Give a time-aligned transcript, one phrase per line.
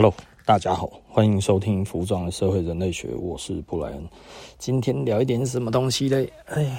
[0.00, 4.08] Hello，大家好，欢迎收听《服装的社会人类学》，我是布莱恩。
[4.56, 6.32] 今天聊一点什么东西嘞？
[6.44, 6.78] 哎，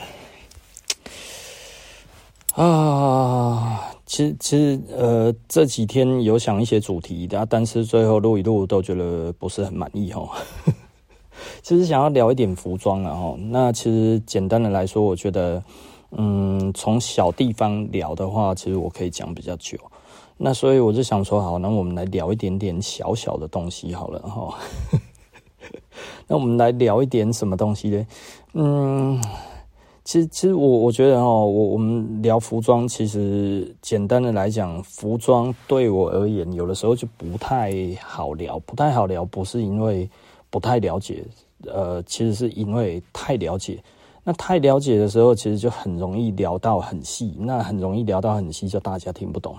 [2.56, 10.30] 啊，其实其实呃，这几天有想一些主题的，但是最后录一录都觉得不是很满意哦。
[11.62, 13.38] 其实想要聊一点服装了哦。
[13.38, 15.62] 那其实简单的来说，我觉得，
[16.12, 19.78] 嗯，从小地方聊的话，其实我可以讲比较久。
[20.42, 24.58] 那所以我就想说，好，那我们来聊一点点小小的东西好了哈。
[26.28, 28.08] 那我们来聊一点什么东西呢？
[28.54, 29.22] 嗯，
[30.06, 40.10] 其实其实我我觉得哦，我我们聊服装，其实简单的来讲，服装对我而言，有的时候就不太好聊，不太好聊，不是因为
[40.50, 41.22] 不太了解，
[41.66, 43.78] 呃，其实是因为太了解。
[44.24, 49.54] 那太了解的时候，其实就很容易聊到很细，那很容易聊到很细，就大家听不懂。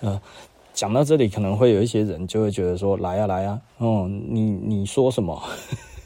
[0.00, 0.20] 呃，
[0.72, 5.40] 讲到这里，可能会有一些人就会觉得说：“来啊，来啊，哦，你你说什么？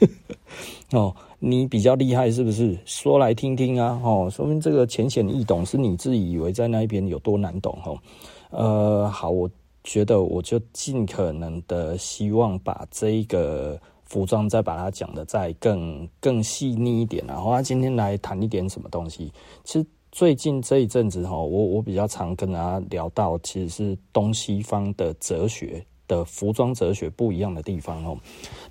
[0.92, 2.78] 哦，你比较厉害是不是？
[2.84, 4.00] 说来听听啊！
[4.02, 7.98] 哦，说明这个浅显易懂，是你自己以为在那一边有多难懂哦。
[8.50, 9.50] 呃，好，我
[9.84, 19.32] 觉得我就尽可能的希望把这个服装再把它讲得再更更细腻一点，然后今天来谈一点什么东西，
[19.64, 19.86] 其实。
[20.18, 28.18] 最近这一阵子哈，我我比较常跟大家聊到，其实是东西方的哲学的服装哲学不一样的地方哦。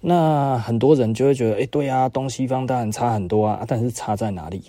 [0.01, 4.61] 那很多人就会觉得，哎，对啊，东西方当然差很多啊，但是差在哪里？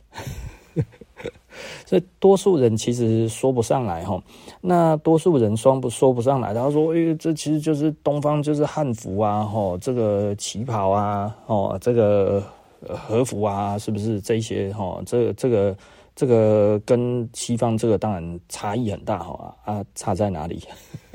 [1.85, 4.23] 所以多数人其实说不上来哈。
[4.61, 12.41] 那多数人说不说不上来，他说，哎，这其实就是东方就是汉服啊，吼，这个旗袍啊，哦，这个
[12.87, 14.73] 和服啊，是不是这些？
[14.73, 15.77] 哈，这这个。
[16.19, 20.65] 这个跟西方这个当然差异很大哈啊，差在哪里？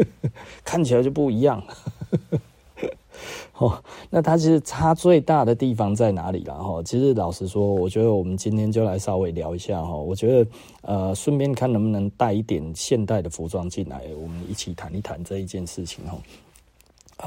[0.64, 1.62] 看起来就不一样。
[3.58, 6.82] 哦，那它其实差最大的地方在哪里了哈？
[6.84, 9.94] 其实老实说，我觉得我们今天就来稍微聊一下哈。
[9.94, 10.50] 我觉得
[10.84, 16.18] 呃，顺便看能不能带一点现代的服装进来，我们一起谈一谈这一件事情哈。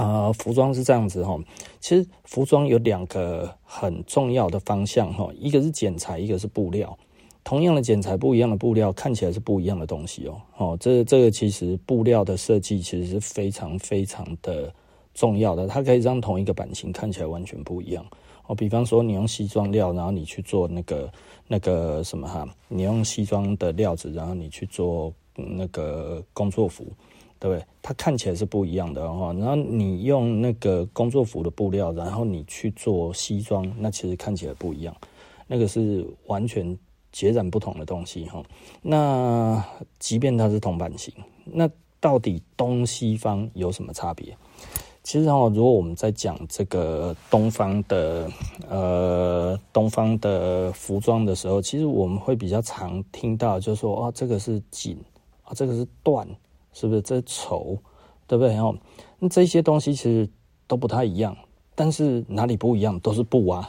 [0.02, 1.38] 啊，服装是这样子哈，
[1.78, 6.98] 其实服装有两个很重要的方向哈，一个是剪裁，一个是布料。
[7.46, 10.42] 同样的剪裁，不一样的布料，看起来是不一样的东西哦。
[10.56, 14.74] 哦，这这个其实布料的设计其实是非常非常的
[15.14, 18.04] 重要的，它可以让同一个版型看起来完全不一样。
[18.48, 21.08] 哦，比方说你用西装料，然后你去做那个
[21.46, 26.82] 那个什么哈，你用西装的料子，然后你去做那个工作服，
[27.38, 27.64] 对不对？
[27.80, 29.32] 它看起来是不一样的哦。
[29.38, 34.92] 然后你用那个工作服的布料，然后你去做西装，那其实看起来不一样，
[35.46, 36.76] 那个是完全。
[37.16, 38.42] 截然不同的东西哈，
[38.82, 39.64] 那
[39.98, 41.14] 即便它是同版型，
[41.46, 41.66] 那
[41.98, 44.36] 到底东西方有什么差别？
[45.02, 48.30] 其实哈，如果我们在讲这个东方的
[48.68, 54.98] 呃东方的服装的时候，其实我们会比较常听到，就是说啊，这个是紧
[55.42, 56.26] 啊，这个是缎，
[56.74, 57.00] 是不是？
[57.00, 57.78] 这是绸，
[58.26, 58.54] 对不对？
[58.58, 58.76] 哦，
[59.18, 60.28] 那这些东西其实
[60.66, 61.34] 都不太一样，
[61.74, 63.00] 但是哪里不一样？
[63.00, 63.66] 都是布啊。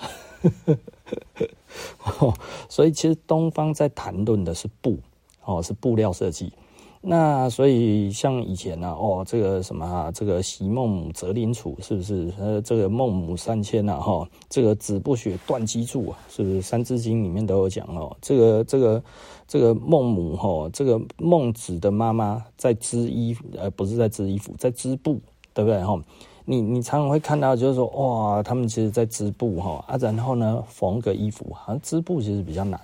[2.19, 2.33] 哦，
[2.69, 4.97] 所以其实东方在谈论的是布，
[5.45, 6.51] 哦，是布料设计。
[6.99, 12.33] 那所以像以前呢，哦，这个什么啊，这个席梦母择邻处，是不是？
[12.39, 16.57] 呃，这个孟母三迁呐，哈，这个子不学断机杼啊，是不是？
[16.61, 19.03] 《三字经》里面都有讲哦，这个这个
[19.47, 25.21] 这个孟母哈，这个孟子的妈妈在织衣服，呃，不是在织衣服，在织布，
[25.53, 25.81] 对不对？
[25.83, 26.01] 哈。
[26.49, 32.79] 你你常常会看到，就是说，哇，他们其实在织布哈啊，然后呢，缝个衣服，好像织布其实比较难，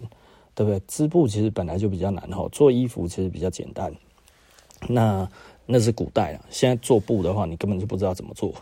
[0.53, 0.81] 对不对？
[0.85, 3.93] 织布其实本来就比较难哈，做衣服其实比较简单。
[4.89, 5.25] 那
[5.65, 8.53] 那是古代了，现在做布的话，你根本就不知道怎么做，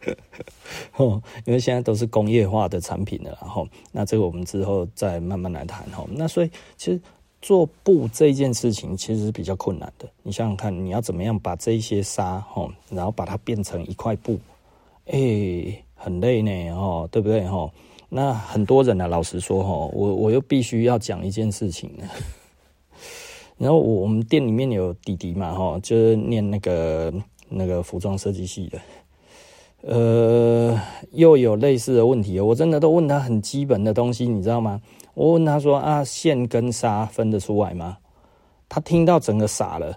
[0.96, 6.02] 哦，因为现在都是工业化的产品了，然后那这个我们之后再慢慢来谈哈。
[6.10, 6.98] 那所以其实。
[7.42, 10.08] 做布这件事情其实是比较困难的。
[10.22, 14.38] 你想想看，你要怎么样把这些纱哈，然后把它变成一块布，
[15.06, 17.70] 哎、很累呢，哈，对不对哈？
[18.08, 21.90] 那很多人呢、老实说哈，我我又必须要讲一件事情。
[23.58, 27.12] 然后我我们店里面有弟弟嘛，哈，就是念那个
[27.48, 28.78] 那个服装设计系的，
[29.82, 30.80] 呃，
[31.12, 34.80] 又有类似的问题，我真的都问他很基本的东西，你知道吗？
[35.14, 37.96] 我问他说：“啊，线跟沙分得出来吗？”
[38.68, 39.96] 他听到整个傻了，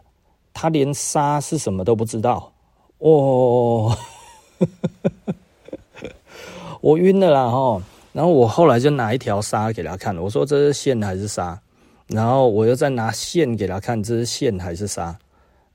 [0.54, 2.52] 他连沙是什么都不知道。
[3.00, 3.98] 哦，
[6.82, 7.50] 我晕了啦！
[7.50, 7.82] 哈，
[8.14, 11.60] 然后我后来就拿一条纱给他看，我说：“这是线还是沙？”
[12.08, 15.18] 然后我又再拿线给他看，这是线还是沙？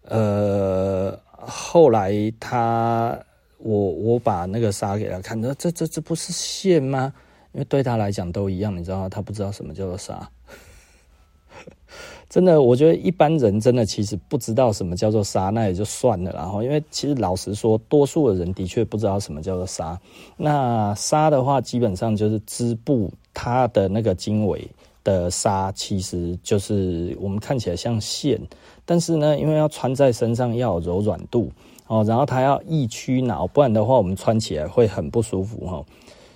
[0.07, 3.19] 呃，后来他，
[3.65, 7.13] 我我把那个纱给他看，他说这这这不是线吗？
[7.53, 10.29] 因为对他来讲都一样，你知道，他不知道什么叫做纱。
[12.29, 16.33] 真的，我觉得一般人真的其实不知道什么叫做纱，那也就算了。
[16.33, 19.99] 然后，因为其实老实说，多数的人的确不知道什么叫做纱。
[20.37, 24.67] 那纱的话，基本上就是织布，它的那个经纬
[25.05, 28.41] 的纱，其实就是我们看起来像线，
[28.85, 31.53] 但是呢，因为要穿在身上要有柔软度
[31.87, 35.85] 哦，然后它要易屈挠，不然的话，我们穿起来会很不舒服哈。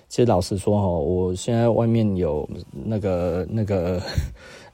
[0.07, 4.01] 其实老实说哈，我现在外面有那个那个。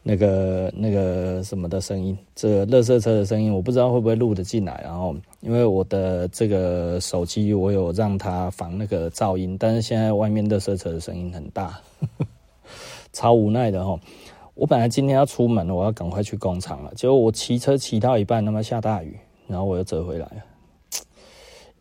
[0.07, 4.79] 那个那个什么的声音，这个垃圾车的声音，我不知道会不会录得进来。
[4.83, 11.79] 然后，因为我的这个手机，我有让它防那个噪音，但是现在外面垃圾车的声音很大，
[13.13, 13.99] 超无奈的哈。
[14.53, 19.17] 我本来今天要出门了，我要赶快去工厂了，结果我骑车骑到一半，他妈下大雨，
[19.47, 20.54] 然后我又折回来了。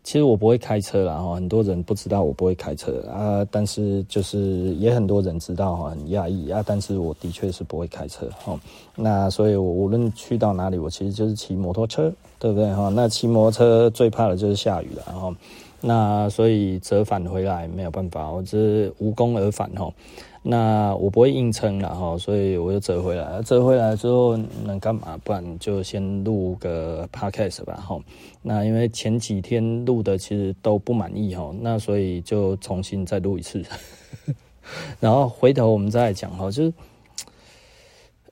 [0.05, 4.39] 其实我不会开车啦，哈，很多人不知道我不会开车啊，但是就是
[4.75, 8.61] 也很多人知道哈，很讶异啊，但是我的确是不会开车哈，
[8.95, 12.91] 那所以我无论去到哪里，我其实就是骑摩托车，对不对哈？
[12.91, 15.35] 那骑摩托车最怕的就是下雨了，然后
[15.81, 19.91] 那所以折返回来没有办法，我这是无功而返哈。
[20.47, 23.43] 那我不会硬撑了哈，所以我就折回来。
[23.43, 25.19] 折回来之后能干嘛？
[25.25, 27.99] 不然就先录个 podcast 吧哈。
[28.43, 33.63] 那因为前几天录的其实都不满意哈，那所以就重新再录一次。
[35.01, 36.73] 然后回头我们再讲哈，就是。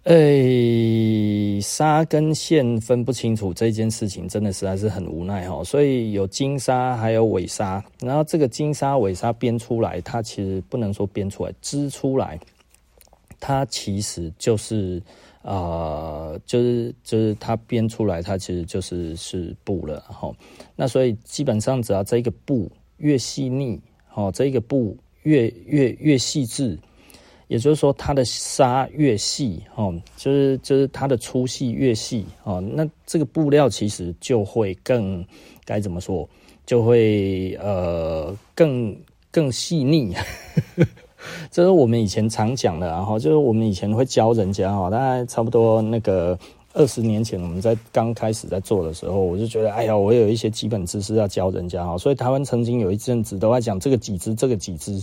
[0.05, 5.63] 诶，纱跟线分不清楚这件事情，真的实在是很无奈哈。
[5.63, 7.83] 所以有金纱，还有尾纱。
[8.01, 12.37] 然后这个金纱、尾纱编出来，它其实不能说编出来，织出来，
[13.39, 15.01] 它其实就是
[15.43, 20.35] 啊、就是就是它编出来，它其实就是是布了哈。
[20.75, 23.81] 那所以基本上只要这个布越细腻，
[24.15, 26.77] 哦，这个布越越越细致。
[27.53, 35.23] 也就是说，它的纱越细，哦，就是就是它的粗细越细，哦，那这个布料其实就会更
[35.67, 36.27] 该怎么说，
[36.65, 38.97] 就会呃更
[39.31, 40.15] 更细腻。
[41.53, 46.39] 这是我们以前常讲的，然后就是我们以前会教人家，哈，大概差不多那个
[46.73, 54.99] 二十年前，我们在刚开始在做的时候，我就觉得，哎呀，我有一些基本知识要教人家，哈，所以台湾曾经有一阵子都在讲这个几支，这个几支。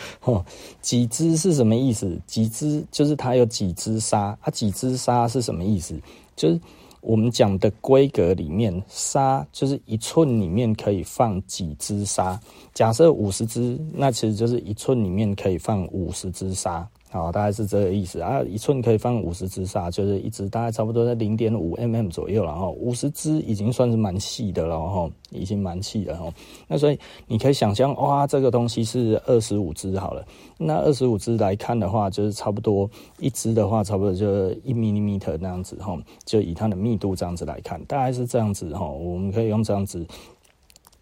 [0.24, 0.44] 哦，
[0.80, 2.20] 几只是什么意思？
[2.26, 4.50] 几只就是它有几只沙啊？
[4.50, 5.98] 几只沙是什么意思？
[6.36, 6.60] 就是
[7.00, 12.38] 我们讲的规格里面，沙就是一寸里面可以放几只沙。
[12.74, 16.88] 假设五十只，那其实就是一寸里面可以放五十只沙。
[17.10, 18.42] 好，大概是这个意思啊。
[18.42, 26.30] 一寸可以放五十支纱，就是一支大概差不多在零点五 mm 左右，然后五十支已经算是蛮细的了哈，已经蛮细的哈。
[26.66, 30.22] 那所以你可以想象，哇，这个东西是二十五支好了。
[30.58, 32.88] 那二十五支来看的话，就是差不多
[33.18, 38.86] 一支的话，差不多就一 millimeter 那样子哈，就以它的密度这样子来看，大概是这样子哈。
[38.86, 40.06] 我们可以用这样子，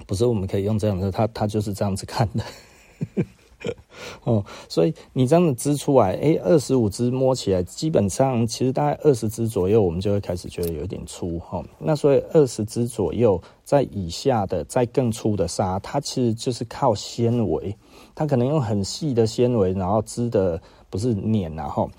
[0.07, 2.45] 不是我们可以用这样子，它它就是这样子看的。
[4.25, 11.65] 哦，所以你这样子织出来，哎，二十五支摸起来，基本上其实大概二十支左右，我们就会开始觉得有点粗哈。
[11.79, 17.75] 那所以二十支左右，在以下的，在更粗的纱，它其实就是靠纤维，
[18.15, 20.61] 它可能用很细的纤维，然后织的
[20.91, 21.91] 不是捻然后。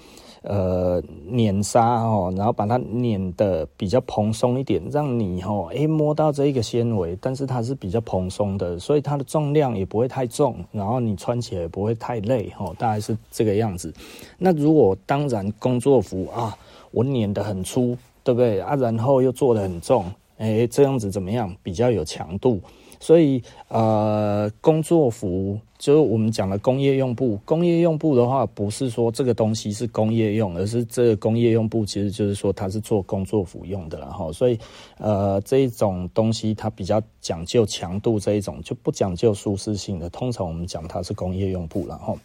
[0.50, 13.94] 呃，碾纱哦，然后把它碾得比较蓬松一点，让你哦，诶摸到这一个纤维，但是它是比较蓬松的，所以它的重量也不会太重，然后你穿起来也不会太累哦，大概是这个样子。
[14.38, 16.58] 那如果当然工作服啊，
[16.92, 18.74] 我碾得很粗，对不对啊？
[18.78, 20.06] 然后又做得很重，
[20.38, 21.54] 诶，这样子怎么样？
[21.62, 22.62] 比较有强度。
[23.00, 27.40] 所以，呃，工作服就是我们讲的工业用布。
[27.46, 34.32] 工业用布的话，不是说这个东西是工业用，而是这个工业用布其实就是说它是做工作服用的了哈。
[34.32, 34.58] 所以，
[34.98, 40.10] 呃，这一种东西它比较讲究强度，这一种就不讲究舒适性的。
[40.10, 42.16] 通常我们讲它是工业用布了哈。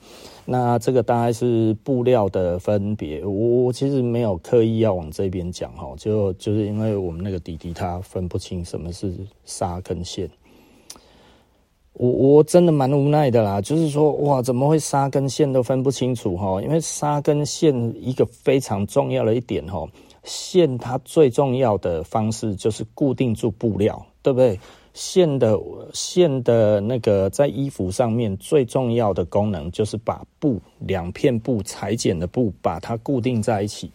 [0.46, 3.24] 那这个大概是布料的分别。
[3.24, 9.14] 我我其实没有刻意要往这边讲哈，就就是因为我们那个弟弟他分不清什么是
[9.44, 10.28] 纱跟线。
[11.94, 16.60] 我我真的蛮无奈的啦，就是说哇，怎么会纱跟线都分不清楚哈？
[16.62, 19.86] 因为纱跟线一个非常重要的一点哈，
[20.24, 24.58] 线它最重要的方式就是固定住布料，对不对？
[24.94, 25.58] 线的
[25.94, 33.90] 线的那个在衣服上面最重要的功能就是把布两片布裁剪的布把它固定在一起。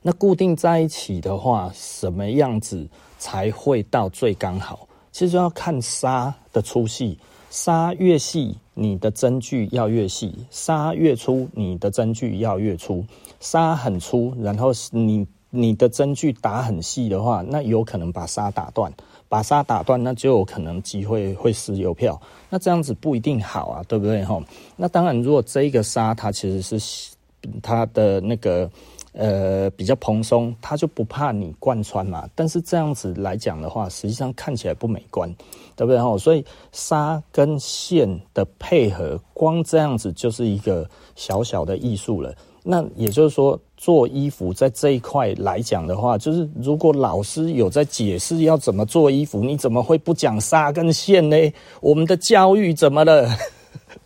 [0.00, 2.86] 那固定在一起的话，什么样子？
[3.18, 4.86] 才会到最刚好。
[5.14, 7.16] 其实要看沙的粗细，
[7.48, 13.04] 沙越细，你的针距要越细；沙越粗，你的针距要越粗。
[13.38, 18.92] 沙很粗，然后你你的针距打很细的话，那有可能把沙打断。
[19.28, 22.20] 把沙打断，那就有可能机会会失邮票。
[22.50, 24.24] 那这样子不一定好啊，对不对？
[24.24, 24.42] 哈，
[24.74, 27.14] 那当然，如果这一个沙它其实是
[27.62, 28.68] 它的那个。
[29.14, 32.28] 呃，比较蓬松，它就不怕你贯穿嘛。
[32.34, 35.32] 但是这样子来讲的话，实际上看起来不美观，
[35.76, 36.02] 对不对？
[36.02, 42.34] 哈，所以纱跟线的配合，光这样子就是一个小小的艺术了。
[42.66, 51.36] 那也就是说，做衣服在这一块来讲的话，就是如果老师有在解释要怎么做衣服，你怎么会不讲纱跟线呢？
[51.80, 53.28] 我们的教育怎么了？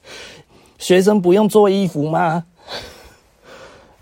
[0.79, 2.45] 学生不用做衣服吗？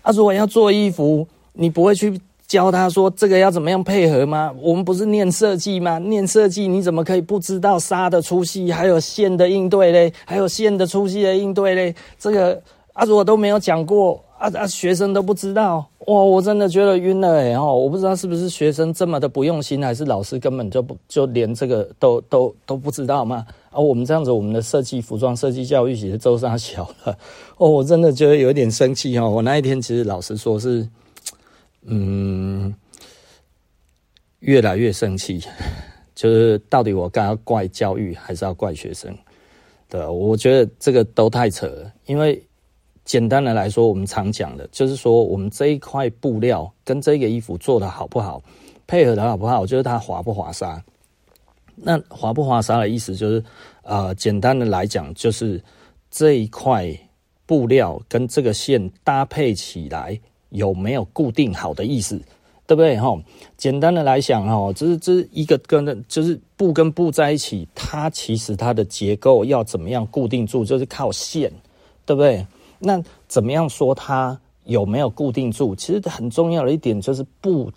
[0.07, 4.53] 他、啊、如果要做衣服，你不会去教他说这个要怎么样配合吗？
[4.61, 5.99] 我们不是念设计吗？
[5.99, 10.13] 念设计你怎么可以不知道纱的粗细，还有线的应对嘞？
[10.23, 11.93] 还有线的粗细的应对嘞？
[12.17, 12.57] 这个
[12.93, 16.21] 啊，如果都没有讲过啊啊，学生都不知道哇！
[16.21, 17.75] 我真的觉得晕了哎哦！
[17.75, 23.45] 我不知道是不是学生这么的不用心，还是老师根本就不就连这个都都都不知道吗？
[23.69, 27.17] 啊，我们这样子，我们的设计服装设计教育其实周三小了
[27.57, 29.29] 哦，我真的觉得有点生气哦。
[29.29, 30.87] 我那一天其实老实说是，
[31.83, 32.73] 嗯，
[34.39, 35.41] 越来越生气，
[36.15, 39.15] 就是到底我该要怪教育还是要怪学生？
[39.89, 41.91] 对，我觉得这个都太扯了。
[42.05, 42.41] 因为
[43.05, 48.41] 简单的来说，我们常讲的就是说，我们这一块布料跟这个衣服做的好不好，
[48.85, 50.83] 配合的好不好，就是它滑不滑沙。
[51.79, 53.43] 那滑不滑沙的意思就是，
[53.83, 55.63] 呃，简单的来讲，就是
[56.09, 56.91] 这一块
[57.45, 60.19] 布料跟这个线搭配起来
[60.49, 62.19] 有没有固定好的意思，
[62.65, 62.97] 对不对？
[62.99, 63.15] 哈，
[63.57, 71.51] 简单的来讲，哈，就是这一个跟就是布跟布在一起，它其实它的结构要怎么样固定住，就是靠线，
[72.07, 72.45] 对不对？
[72.79, 75.75] 那怎么样说它有没有固定住？
[75.75, 77.71] 其实很重要的一点就是布。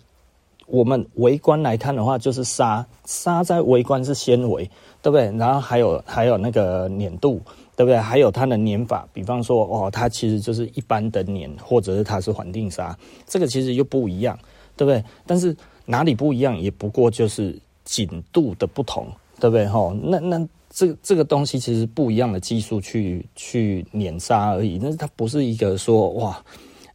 [0.71, 4.63] 我们围观来看的话，就是纱，纱在围观是纤维，
[5.01, 5.25] 对不对？
[5.37, 7.41] 然后还有还有那个粘度，
[7.75, 7.97] 对不对？
[7.97, 12.97] 还有它的粘法，比方说哦，它其实就是一般的粘，或者是它是环定纱，
[13.27, 14.39] 这个其实又不一样，
[14.77, 15.03] 对不对？
[15.27, 15.53] 但是
[15.85, 19.05] 哪里不一样，也不过就是紧度的不同，
[19.41, 19.67] 对不对？
[19.67, 26.41] 哈，那那这这个东西其实不一样的技术去去碾纱而已，那它不是一个说哇，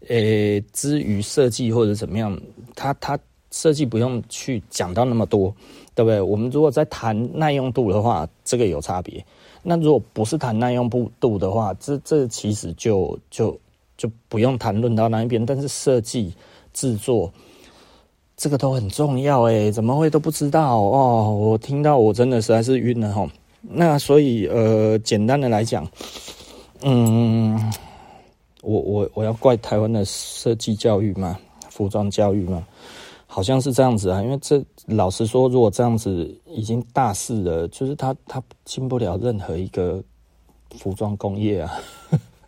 [0.08, 2.40] 诶，至于设计或者怎么样，
[2.74, 3.18] 它它。
[3.56, 5.54] 设计不用去讲到那么多，
[5.94, 6.20] 对不对？
[6.20, 9.24] 我们如果在谈耐用度的话，这个有差别。
[9.62, 13.58] 那如果不是谈耐用度的话，这这其实就就
[13.96, 15.44] 就不用谈论到那一边。
[15.46, 16.34] 但是设计
[16.74, 17.32] 制作
[18.36, 21.34] 这个都很重要诶，怎么会都不知道哦？
[21.34, 23.26] 我听到我真的实在是晕了哈。
[23.62, 25.88] 那所以呃，简单的来讲，
[26.82, 27.58] 嗯，
[28.60, 31.38] 我我我要怪台湾的设计教育吗？
[31.70, 32.64] 服装教育吗？
[33.36, 40.02] 好像是这样子啊，因为这老实说，如果这样子已经大四了，就是他他进不了任何一个
[40.70, 41.70] 服装工业啊，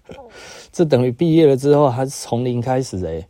[0.73, 3.29] 这等于毕业了之后还是从零开始哎，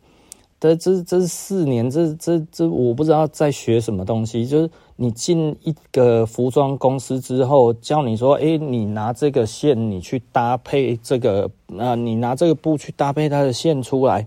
[0.57, 4.47] 这这这四年，这这这我不知道在学什么东西。
[4.47, 14.25] 就是你进一个服装公司之后，教你说，哎，你拿这个线，你去搭配这个，啊，你拿这个布去搭配它的线出来，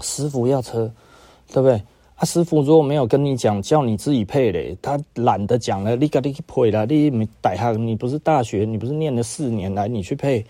[0.00, 0.92] 师傅要车，
[1.46, 1.80] 对不对？
[2.22, 5.96] 他、啊、师傅如果没有跟你讲，叫你自己配嘞，他懒得讲了。
[5.96, 10.46] 你赶紧去配了，你没带他，你不是大学，你不是念了四年来，你去配，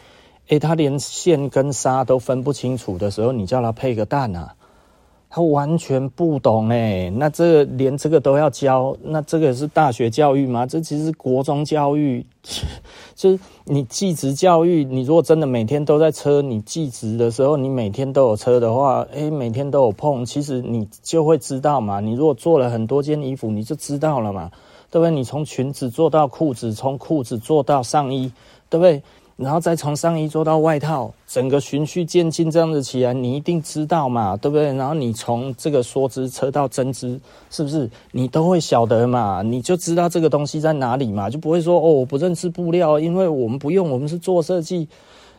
[0.49, 4.55] 诶、他连线跟纱都分不清楚的时候，你叫他配个蛋啊？
[5.35, 10.67] 他完全不懂诶，那这个连这个都要教，那这个是大学教育吗？
[10.67, 12.27] 这其实国中教育，
[13.17, 14.85] 就是你技职教育。
[14.85, 21.99] 你如果真的每天都在车，你技职的时候，你每天都有车的话，诶，每天都有碰，其实你就会知道嘛。
[21.99, 24.51] 你如果做了很多件衣服，你就知道了嘛，
[24.91, 25.11] 对不对？
[25.11, 28.31] 你从裙子做到裤子，从裤子做到上衣，
[28.69, 29.03] 对不对？
[29.37, 34.73] 然后再从上衣做到外套，整个循序渐进这样子起来，你一定知道嘛，对不对？
[34.75, 37.21] 然后你从这个梭织车到针织，
[37.51, 39.43] 是不是你都会晓得嘛？
[39.43, 44.89] 你就知道这个东西在哪里嘛，就不会说哦，我不认识布料，因为我们不用，我们是做设计。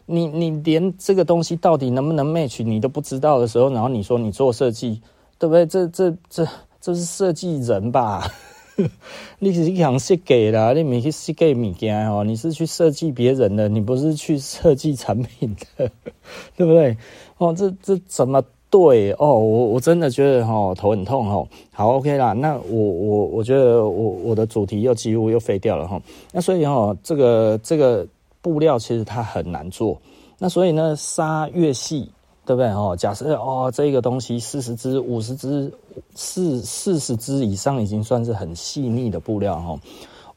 [0.06, 5.02] 你你连这个东西到底能不能 match 你都不知道的时候，然后你说你做设计，
[5.40, 5.66] 对不对？
[5.66, 6.46] 这这这
[6.82, 8.30] 这是设计人吧？
[9.40, 15.90] 你是想设计啦，你没去设计物件哦，你是去设计别人的，你不是去设计产品的，
[16.58, 16.98] 对不对？
[17.38, 21.48] 哦，这这怎么对哦，我我真的觉得哈头很痛哈。
[21.72, 26.02] 好，OK 啦，那我我我觉得我我的主题又几乎又废掉了哈。
[26.32, 28.08] 那所以哈，这个这个
[28.42, 30.00] 布料其实它很难做。
[30.40, 32.10] 那所以呢，纱越细，
[32.46, 32.96] 对不对哦？
[32.98, 35.72] 假设哦，这个东西四十支、五十支、
[36.16, 39.80] 四四十支以上已经算是很细腻的布料哈。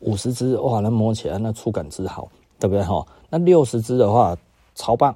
[0.00, 2.28] 五十支哇，那摸起来那触感之好，
[2.60, 3.04] 对不对哈？
[3.30, 4.36] 那六十支的话
[4.74, 5.14] 超棒，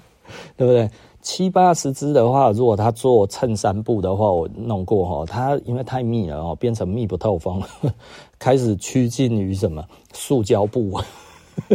[0.56, 0.88] 对不对？
[1.20, 7.62] 七八十支的话，如果他做衬衫布的话，我弄过哈，它因为太密了哦，变成密不透风，
[8.38, 11.00] 开始趋近于什么塑胶布。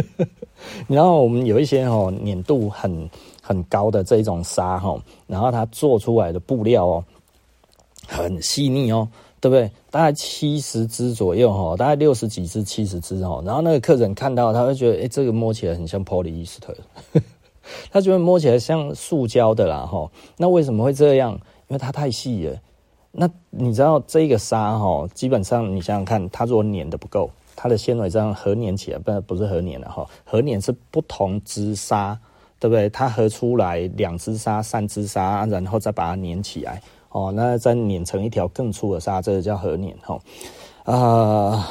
[0.86, 3.10] 然后我们有一些哈粘度很
[3.40, 7.04] 很高的这种纱哈，然后它做出来的布料哦
[8.06, 9.08] 很细腻哦，
[9.40, 9.70] 对不对？
[9.90, 13.42] 大概七十支左右哈，大概六十几支、七十支哦。
[13.44, 16.74] 然后那个客人看到，他会觉得，哎，这个摸起来很像 polyester。
[17.92, 20.10] 它就会摸起来像塑胶的啦，哈。
[20.36, 21.32] 那为什么会这样？
[21.68, 22.56] 因为它太细了。
[23.12, 32.18] 那你知道这个纱哈，基本上你想想看，它如果粘的不够，它的纤维这样合粘起来，不不是合粘了哈，合粘是不同支纱，
[32.60, 32.88] 对不对？
[32.90, 40.20] 它合出来两支沙、三支沙，然后再把它粘起来，哦，那再粘成一条更粗的沙，这个叫合粘，哈
[40.84, 41.68] 啊。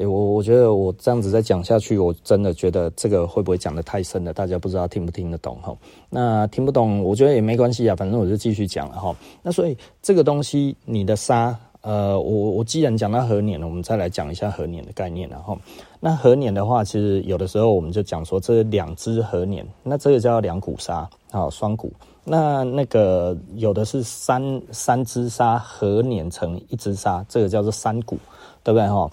[0.00, 4.32] 哎、我我觉得我这样子再讲下去，我真的觉得这个会不会讲得太深了？
[4.32, 5.76] 大家不知道听不听得懂哈？
[6.08, 9.12] 那听不懂，我觉得也没关系啊，反正我就继续讲了哈。
[9.42, 11.58] 那所以这个东西，你的沙，
[11.88, 15.56] 呃，我我既然讲到合粘了，我们再来讲一下合粘的概念了哈。
[15.98, 21.90] 那合粘的话，其实有的时候我们就讲说，这两只合粘，那这个叫两股纱，好双股。
[22.24, 28.18] 那那个有的是三三只纱合粘成一只纱，这个叫做三股，
[28.62, 29.10] 对不对哈？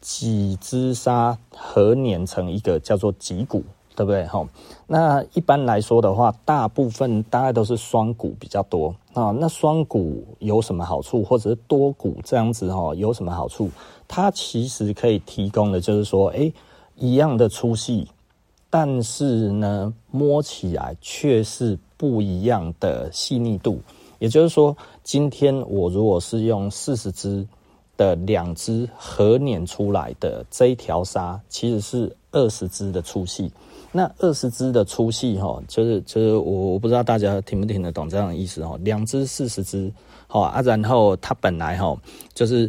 [0.00, 3.60] 几只纱合粘成一个叫做几股，
[3.96, 4.24] 对不对？
[4.26, 4.46] 哈，
[4.86, 9.30] 那一般来说的话，大部分大概都是双股比较多啊。
[9.30, 13.70] 那双股有什么好处，或者是多股这样子哈，有什么好处？
[14.06, 16.52] 它其实可以提供的就是说，哎，
[16.96, 18.06] 一样的粗细，
[18.68, 23.80] 但是呢，摸起来却是不一样的细腻度。
[24.18, 27.46] 也就是说，今天我如果是用四十支。
[27.96, 33.48] 的两支合捻出来的这一条纱，其实是二十支的粗细。
[33.96, 38.76] 那二十支的粗细，哈，就是就是我我不知道大家听不听得懂这样的意思哈。
[38.82, 39.90] 两支四十支，
[40.26, 41.96] 好啊，然后它本来哈
[42.34, 42.68] 就是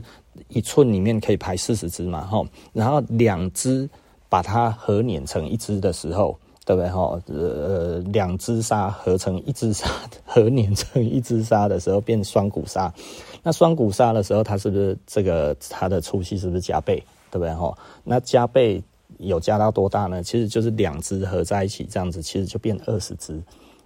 [0.49, 3.89] 一寸里面可以排四十支嘛，哈，然后两支
[4.29, 6.38] 把它合捻成一支的时候。
[6.67, 7.21] 对不对哈？
[7.27, 9.88] 呃，两只沙合成一只沙，
[10.25, 12.91] 合捻成一只沙的时候变双股沙。
[13.43, 16.95] 那双股沙的时候，它是不是这个它的粗细是不是加倍？
[17.29, 17.71] 对不对哈？
[18.03, 18.83] 那加倍
[19.17, 20.21] 有加到多大呢？
[20.21, 23.41] 其实就是两只合在一起这样子，其实就变二十只。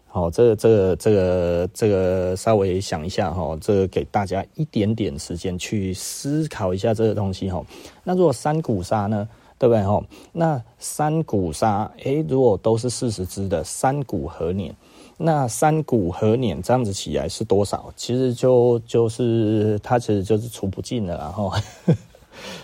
[0.08, 7.64] 好，这个这个这个这个稍微想一下哈，这个给大家一点点时间去思考一下这个东西哈。
[8.04, 9.28] 那如果三股纱呢？
[9.60, 10.02] 对不对哈？
[10.32, 14.74] 那三股纱，诶，如果都是四十只的三股合粘，
[15.18, 17.92] 那三股合粘这样子起来是多少？
[17.98, 21.52] 其实就就是它其实就是除不尽了，然后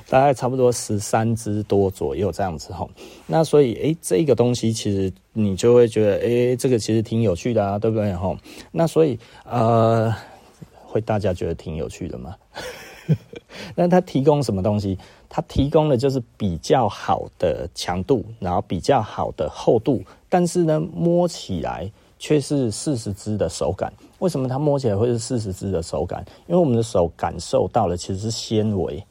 [0.09, 2.87] 大概差不多十三支多左右这样子哈。
[3.27, 8.35] 那所以诶，这个东西其实你就会觉得诶，这个其实挺有趣的啊，对不对哈？
[8.71, 10.13] 那所以呃，
[10.85, 12.35] 会大家觉得挺有趣的吗？
[13.75, 14.97] 那它提供什么东西？
[15.29, 23.93] 它提供的就是比较好的强度，然后比较好的厚度，但是呢，摸起来却是四十支的手感。
[24.19, 26.25] 为什么它摸起来会是四十支的手感？
[26.47, 29.03] 因为我们的手感受到的其实是纤维，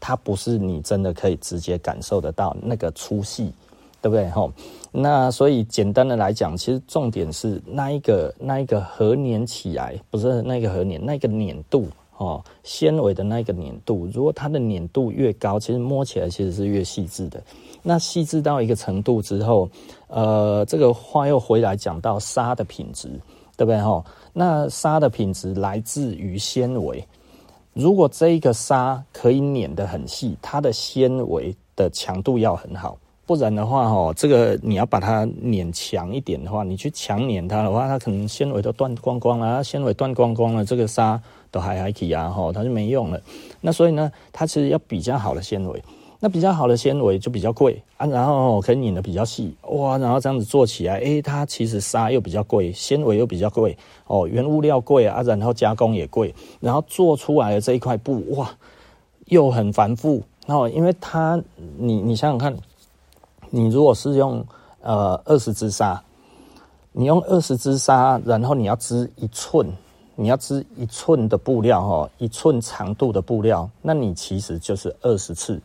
[0.00, 3.52] 它不是你真的可以直接感受得到那个粗细，
[4.00, 4.28] 对不对？
[4.30, 4.52] 吼，
[4.92, 11.86] 那所以简单的来讲，其实重点是那一个那一个合粘起来，不是那个合粘，那个粘度。
[12.16, 17.40] 哦，纤维的那个粘度，如果它的粘度越高，其实摸起来其实是越细致的。
[17.80, 19.70] 那细致到一个程度之后，
[20.08, 23.08] 呃，这个话又回来讲到纱的品质，
[23.56, 23.80] 对不对？
[23.80, 27.06] 哈，那纱的品质来自于纤维。
[27.72, 32.98] 如果这一个纱可以碾得很细，它的纤维的强度要很好。
[33.24, 43.20] 不然的话，哈，这个你要把它碾强一点的话，你去强碾它的话，它可能纤维都断光光了，纤维断光光了，这个纱都还还可以啊，哈，它就没用了。
[43.60, 45.84] 那所以呢，它其实要比较好的纤维，
[46.20, 53.76] 那比较好的纤维就比较贵啊，然后可以拧得比较细，哇，然后这样子做起来，诶，它其实纱又比较贵，纤维又比较贵，
[54.06, 58.50] 哦，原物料贵啊，然后加工也贵，然后做出来的这一块布，哇，
[59.26, 61.40] 又很繁复，然后因为它，
[61.76, 62.54] 你你想想看。
[63.50, 64.44] 你如果是用
[64.82, 65.98] 呃二十支纱，
[66.92, 69.66] 你用二十支纱，然后你要织一寸，
[70.14, 75.58] 你要织一寸的布料哈，一寸长度的布料，那你其实就是二十次，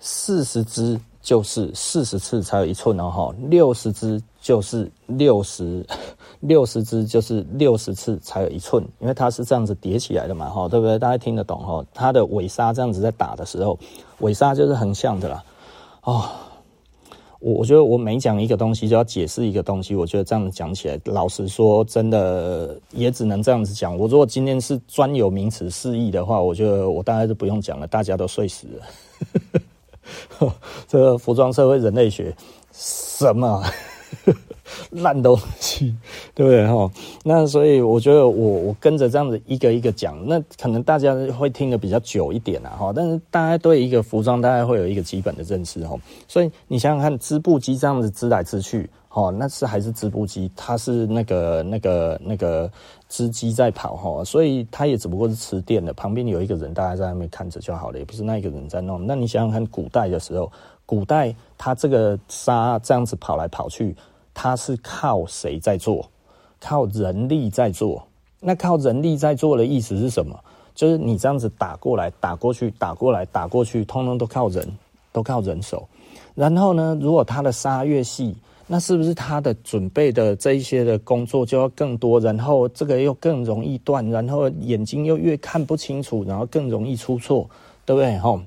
[0.00, 5.86] 四十支就是四十次才有一寸哦哈，六十支就是六十
[6.40, 10.98] 六十支就是六十次才有一寸，因为它是这样子叠起来的嘛哈，对不对？
[10.98, 11.84] 大家听得懂哈？
[11.94, 13.78] 它的尾纱这样子在打的时候，
[14.20, 15.44] 尾纱就是横向的啦，
[16.02, 16.28] 哦。
[17.42, 23.96] 我我觉得我每讲一个东西就要解释一个东西，我觉得这样子讲起来，老实说，真的也只能这样子讲。
[23.96, 29.60] 我如果今天是专有名词释义的话，我觉得我大概就不用讲了，大家都睡死了。
[30.88, 32.34] 这个服装社会人类学
[32.72, 33.62] 什么？
[34.90, 35.94] 烂东西，
[36.34, 36.90] 对不对哈？
[37.24, 42.92] 那所以我觉得我我跟着这样子一个一个讲，那可能大家会听得比较久一点啊哈。
[42.94, 45.96] 但是大家对一个服装大概会有一个基本的认识哈。
[46.28, 52.70] 所以你想想看，织布机这样子织来织去，哈，那是还是织布机，它是那个那个那个
[53.08, 59.06] 织机在跑哈，所以它也只不过是吃电的，旁边有一个人大家在那边看着就好了，也不是那一个人在弄。
[59.06, 60.50] 那你想想看，古代的时候，
[60.86, 63.94] 古代它这个纱这样子跑来跑去。
[64.34, 66.08] 它是靠谁在做？
[66.60, 68.06] 靠人力在做。
[68.38, 70.38] 那靠人力在做的意思是什么？
[70.74, 74.66] 就是你这样子打过来、打过去、打过来、打过去，通通都靠人，
[75.12, 75.86] 都靠人手。
[76.34, 78.34] 然后呢，如果它的纱越细，
[78.66, 82.20] 那是不是它的准备的这一些的工作就要更多？
[82.20, 87.48] 然后这个又更容易断，然后眼睛又越看不清楚，然后更容易出错，
[87.84, 88.16] 对不对？
[88.18, 88.40] 吼。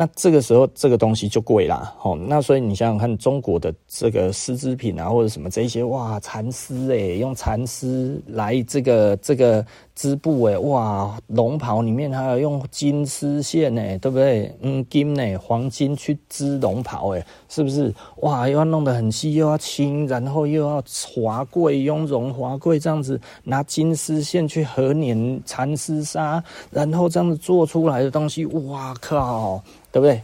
[0.00, 2.14] 那这个时候，这个东西就贵啦，吼。
[2.14, 9.66] 那所以你想想看，中国的这个丝织品啊，或者什么这些，哇，蚕丝诶，用蚕丝来这个这个
[9.98, 14.56] 织布诶，哇，龙袍里面还有用金丝线诶，对不对？
[14.60, 17.92] 嗯，金诶，黄金去织龙袍诶，是不是？
[18.18, 20.80] 哇，又要弄得很细，又要轻，然后又要
[21.12, 29.60] 华贵、雍容华贵，这样子拿金丝线去合捻蚕丝纱，然后这样子做出来的东西，哇靠！
[29.90, 30.22] 对不对？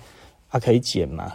[0.48, 1.32] 它、啊、可以剪吗？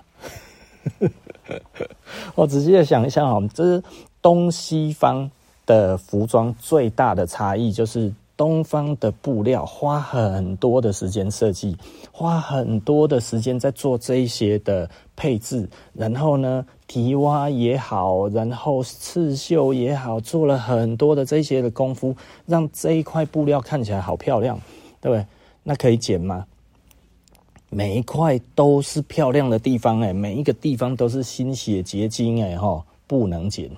[2.35, 3.83] 我仔细的想一想，这是
[4.21, 5.29] 东西方
[5.65, 11.75] 的服装最大的差异，就是东方的布料花很多的时间设计，
[12.09, 24.57] 花很多的时间在做这一些的配置，然后呢，提挖也好，然后刺绣也好，做了很多的这些的功夫，让这一块布料看起来好漂亮，
[25.01, 25.25] 对不对？
[25.61, 26.45] 那可以剪吗？
[27.69, 33.69] 每一块都是漂亮的地方哎，每一个地方都是心血结晶哎哈，不能剪，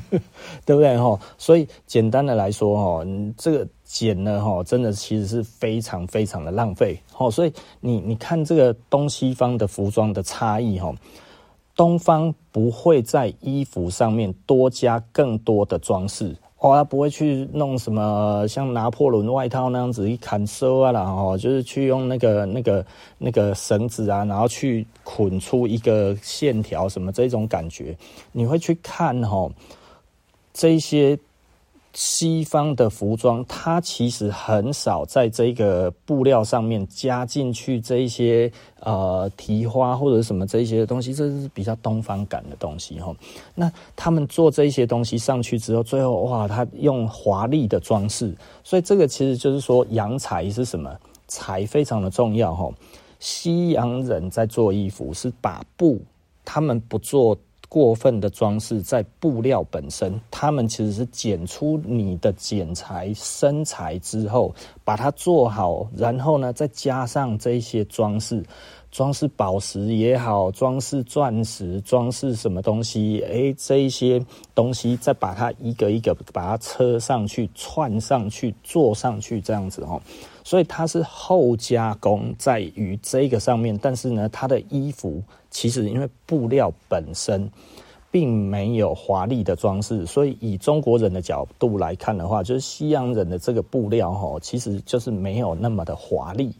[0.64, 1.18] 对不对哈？
[1.36, 3.06] 所以简单的来说哈，
[3.36, 7.30] 这个剪呢哈，真的其实是非常非常的浪费哈。
[7.30, 10.94] 所以你你看这个东西方的服装的差异哈，
[11.74, 16.36] 东方不会在衣服上面多加更多的装饰。
[16.60, 22.84] 哦，他不会去弄什么像拿破仑外套那样子一砍收啊，然后就是去用那个那个
[23.16, 27.96] 那个绳子啊，然后去捆出一个线条什么这种感觉，
[28.32, 29.48] 你会去看哈
[30.52, 31.18] 这些。
[31.94, 43.12] 西方的服装，它其实很少在这个布料上面加进去这一些呃提花或者什么这一些东西，这是比较东方感的东西哈。
[43.54, 48.32] 那他们做这些东西上去之后，最后哇，他用华丽的装饰，
[48.62, 50.94] 所以这个其实就是说洋裁是什么？
[51.26, 52.70] 裁非常的重要哈。
[53.18, 56.00] 西洋人在做衣服是把布，
[56.44, 57.36] 他们不做。
[57.68, 64.54] 过分的装饰在布料本身，他们其实是剪出你的剪裁身材之后，
[64.84, 68.42] 把它做好，然后呢，再加上这些装饰，
[68.90, 80.00] 装饰宝石也好，装饰钻石，装饰什么东西，哎，这一些东西再把它一个一个把它车上去，串上去，做上去，这样子哦。
[80.48, 85.22] 所以它是后加工在于这个上面，但是呢，它的衣服。
[85.50, 87.50] 其实，因为布料本身
[88.10, 96.54] 并没有华丽的装饰，所以以中国人的角度来看的话，就是西洋人的这个布料哈，其实就是没有那么的华丽。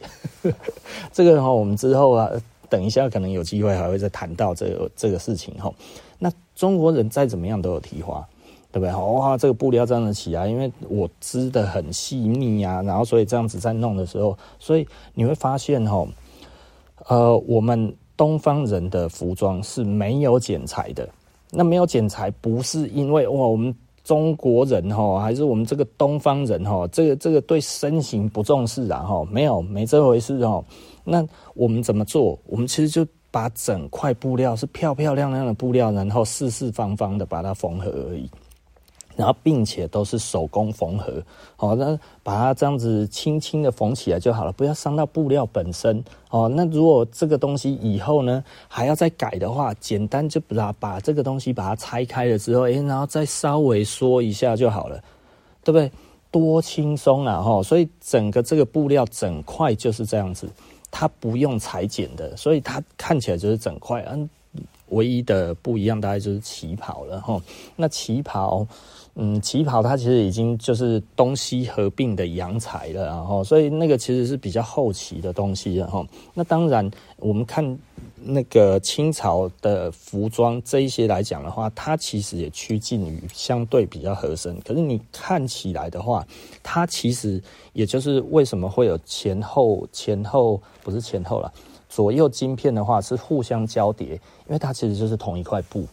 [1.11, 2.31] 这个哈，我们之后啊，
[2.69, 5.73] 等一下可能有机会还会再谈到这个这个事情哈。
[6.19, 8.29] 那中国人再怎么样都有提花，
[8.71, 8.93] 对不对？
[8.95, 16.07] 哇，这个布料这样子起来，因为我织的很细腻啊，然后所以这样子在弄的时候，所以你会发现哈，
[17.09, 17.95] 呃，我们。
[18.19, 21.09] 东方人的服装是没有剪裁的，
[21.53, 30.65] 那没有剪裁不是因为哇，我们中国人哈，还是我们这个东方人哈，这个这个对身形不重视啊哈，没有没这回事哦。
[31.05, 32.37] 那我们怎么做？
[32.45, 38.29] 我们其实就把整块布料是漂漂亮亮的布料，然后四四方方的把它缝合而已。
[39.19, 41.21] 然后并且都是手工缝合，
[41.57, 46.01] 好，那把它这样子轻轻的缝起来就好了，不要伤到布料本身。
[46.31, 55.03] 哦，那如果这个东西以后呢还要再改的话，简单就把把这个东西把它拆开了之后，诶，然后再稍微缩一下就好了，
[55.65, 55.91] 对不对？
[56.31, 57.43] 多轻松啊！
[57.43, 60.49] 哈，所以整个这个布料整块就是这样子，
[60.93, 64.07] 它不用裁剪的，所以它看起来就是整块。
[64.13, 64.29] 嗯，
[64.91, 67.43] 唯一的不一样大概就是旗袍了哈。
[67.75, 68.65] 那旗袍。
[69.21, 76.07] 嗯，旗袍它其实已经就是东西合并的洋裁了，然后所以那个其实是比较后期的东西了哈。
[76.35, 77.77] 那当然，我们看
[78.23, 84.57] 那个清朝的服装这一些来讲的话，它其实也趋近于相对比较合身。
[84.61, 86.25] 可是你看起来的话，
[86.63, 91.53] 它其实也就是为什么会有前后前后不是前后了，
[91.89, 94.11] 左右晶片的话是互相交叠，
[94.47, 95.85] 因为它其实就是同一块布。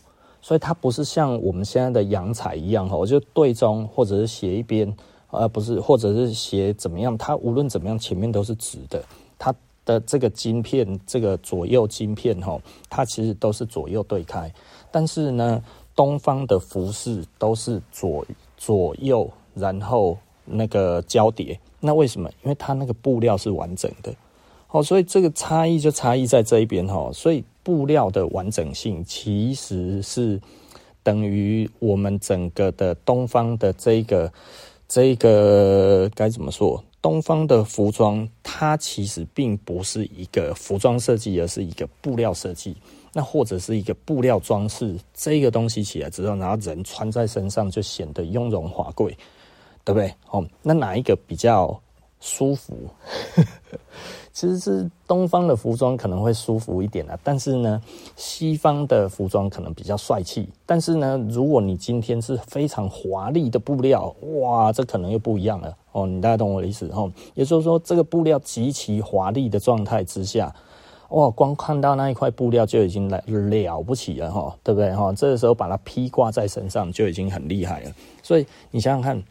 [0.46, 4.96] 所以它不是像我们现在的洋彩一样哈，我就对中或者是斜一边，
[5.32, 9.04] 而不是或者是斜怎么样，它无论怎么样前面都是直的。
[9.40, 9.52] 它
[9.86, 14.54] 的这个晶片，这个左右晶片哈，它其实都是左右对开。
[14.92, 15.60] 但是呢，
[15.96, 18.24] 东方的服饰都是左
[18.56, 21.60] 左右，然后那个交叠。
[21.80, 22.30] 那为什么？
[22.44, 24.14] 因为它那个布料是完整的。
[24.70, 27.44] 哦，所以这个差异就差异在这一边哈，所以。
[27.66, 30.40] 布料的完整性其实是
[31.02, 34.32] 等于我们整个的东方的这个
[34.88, 36.84] 这个该怎么说？
[37.02, 42.78] 东方的服装它其实并不是一个服装设计，而是一个布料设计。
[43.14, 49.18] 那或者是一个布料装饰，这个东西起来之后，然后人穿在身上就显得雍容华贵，
[49.84, 50.14] 对不对？
[50.30, 51.82] 哦，那哪一个比较
[52.20, 52.90] 舒服？
[54.36, 57.82] 其实是东方的服装可能会舒服一点啊，但是呢，
[58.18, 60.50] 西方的服装可能比较帅气。
[60.66, 66.06] 但是呢，如果你今天是非常华丽的布料，哇，这可能又不一样了哦。
[66.06, 67.10] 你大家懂我的意思哦？
[67.34, 70.54] 也就是说，这个布料极其华丽的状态之下，
[71.12, 75.14] 哇，光看到那一块布料就已经来了不起了哈，对不对哈？
[75.14, 77.92] 这个时候把它披挂在身上就已经很厉害了。
[78.22, 79.24] 所以你想想看。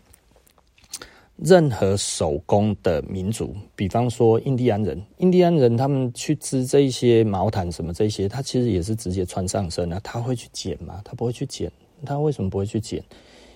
[1.36, 10.00] 任何手工的民族，比方说印第安人，印第安人他们去织这些毛毯什么这些，他其实也是直接穿上身啊。
[10.04, 11.00] 他会去剪吗？
[11.04, 11.70] 他不会去剪。
[12.06, 13.02] 他为什么不会去剪？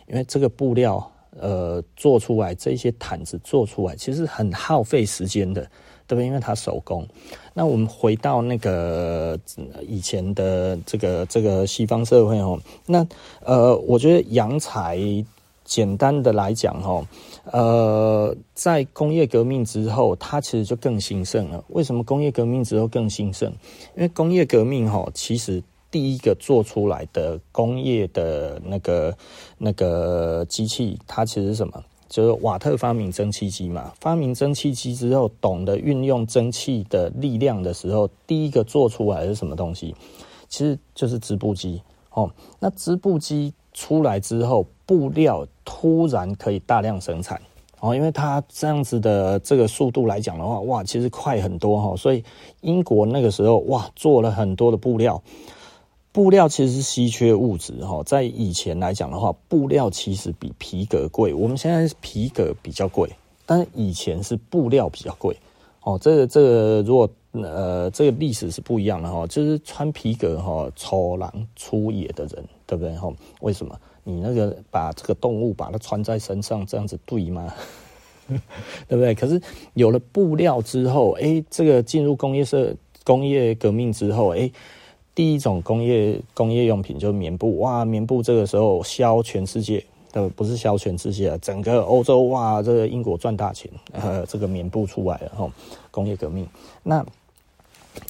[0.08, 5.62] 因为这个布料，呃，做出来这些毯子做出来，其实很耗费时间的，
[6.08, 6.26] 对不对？
[6.26, 7.06] 因为它手工。
[7.54, 9.38] 那我们回到那个
[9.86, 13.06] 以前的这个这个西方社会哦，那
[13.44, 14.98] 呃，我觉得洋裁。
[15.68, 17.06] 简单的来讲，哈，
[17.52, 21.62] 呃，在工业革命之后，它其实就更兴盛了。
[21.68, 23.52] 为什么工业革命之后更兴盛？
[23.94, 29.14] 因为工业革命，哈，其实第一个做出来的工业的那个
[29.58, 31.84] 那个机器，它其实是什么？
[32.08, 33.92] 就是瓦特发明蒸汽机嘛。
[34.00, 39.94] 发明蒸汽机之后，懂得运用蒸汽的力量的时候，第一个做出来是什么东西？
[40.48, 41.82] 其实就是织布机。
[42.14, 43.52] 哦，那织布机。
[43.74, 47.38] 出来之后，布料突然可以大量生产
[47.78, 51.94] 哦，因为它这样子的这个速度来讲的话，哇，其实快很多哈。
[51.94, 52.24] 所以
[52.62, 55.22] 英国那个时候哇，做了很多的布料。
[56.10, 61.34] 布料其实是稀缺物质哈，在以前来讲的话，布料其实比皮革贵。
[61.34, 63.10] 我们现在皮革比较贵，
[63.44, 65.36] 但是以前是布料比较贵
[65.82, 65.98] 哦。
[66.00, 72.42] 这个这个如果呃这个历史是不一样的哈，就是穿皮革哈，粗狼粗野的人。
[72.68, 72.94] 对不对？
[72.96, 73.74] 吼，为什么
[74.08, 77.52] 你那个把这个动物把它穿在身上这样子对吗？
[78.88, 79.14] 对不对？
[79.14, 79.38] 可是
[79.74, 84.50] 有了布料之后，哎，这个进入工业社工业革命之后，哎，
[85.14, 95.50] 第一种工业工业用品就是棉布，哇，棉布这个时候销全世界，呃，不是销全世界，整个欧洲，哇，这个英国赚大钱，呃，这个棉布出来了，哈，
[95.90, 96.48] 工业革命
[96.82, 97.04] 那。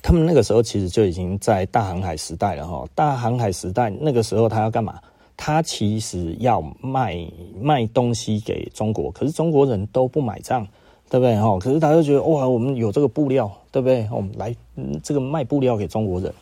[0.02, 5.00] 他们那个时候其实就已经在大航海时代了哈，大航海时代那个时候他要干嘛？
[5.40, 7.16] 他其实要卖
[7.58, 10.66] 卖东西给中国，可是中国人都不买账，
[11.08, 11.56] 对不对哈？
[11.60, 14.06] 可是他就觉得哇，我们有这个布料，对不对？
[14.12, 14.54] 我们来
[15.00, 16.34] 这个卖布料给中国人。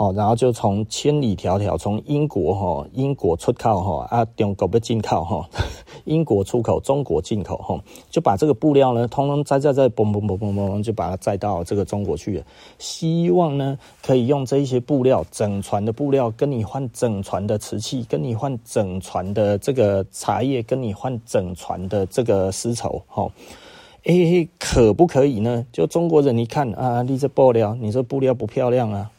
[0.00, 5.46] 哦，然后就从千里迢迢从英国哈，英国出口哈啊，中国不进口哈，
[6.06, 12.44] 英国出口，中国进口哈，就把这个布料呢，通通载载载，嘣嘣嘣嘣嘣，就把它载到这个中国去了。
[12.78, 23.30] 希望呢，可以用这一些布料，整船的布料，跟你换整船的瓷器，跟你换整船的这个茶叶，跟你换整船的这个丝绸，哈，
[24.04, 25.66] 哎，可不可以呢？
[25.70, 29.10] 就中国人一看啊，你这布料，你这布料不漂亮啊。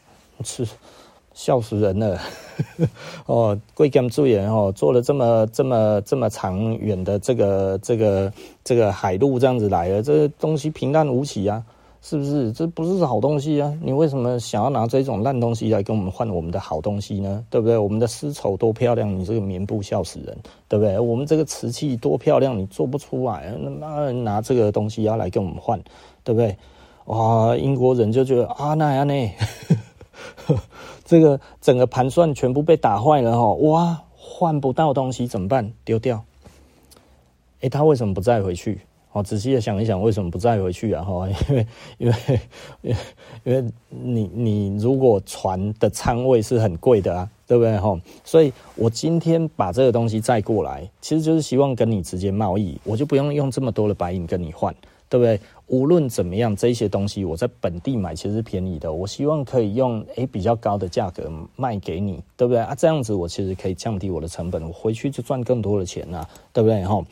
[0.44, 0.66] 是
[1.34, 2.18] 笑死人了！
[3.24, 8.30] 哦，贵甘注言哦，做了这么这么这么长远的这个这个
[8.62, 11.64] 这个海路这样子来了，这东西平淡无奇啊，
[12.02, 12.52] 是不是？
[12.52, 13.72] 这不是好东西啊！
[13.80, 17.42] 你为什么想要拿这种烂东西来跟我们换我们的好东西呢？
[17.48, 17.78] 对不对？
[17.78, 20.36] 我们的丝绸多漂亮，你这个棉布笑死人，
[20.68, 20.98] 对不对？
[20.98, 25.80] 我们这个瓷器多漂亮，你做不出来，那妈拿这个东西要来跟我们换，
[26.22, 26.54] 对不对？
[27.06, 29.30] 哇，英国人就觉得啊，那样呢？
[31.04, 33.52] 这个整个盘算全部被打坏了哈！
[33.54, 35.72] 哇，换不到东西怎么办？
[35.84, 36.22] 丢掉。
[37.60, 38.80] 诶，他为什么不再回去？
[39.12, 41.02] 哦，仔细的想一想，为什么不再回去啊？
[41.04, 41.66] 哈，因为
[41.98, 42.40] 因为
[42.82, 42.96] 因为
[43.44, 47.78] 因为你你如果船的仓位是很贵的啊，对不对？
[47.78, 54.74] 哈，所以我今天把这个东西载过来，其实就是希望跟你直接贸易，我就不用用这么多的白银跟你换。
[55.12, 55.38] 对不对？
[55.72, 58.92] 无论怎么样，这些东西我在本地买其实便宜的。
[58.92, 62.74] 我希望可以用诶比较高的价格卖给你，对不对啊？
[62.74, 66.84] 这样子我其实可以降低我的成本，我回去就赚更多的钱呐，对不对？
[66.84, 67.02] 哈，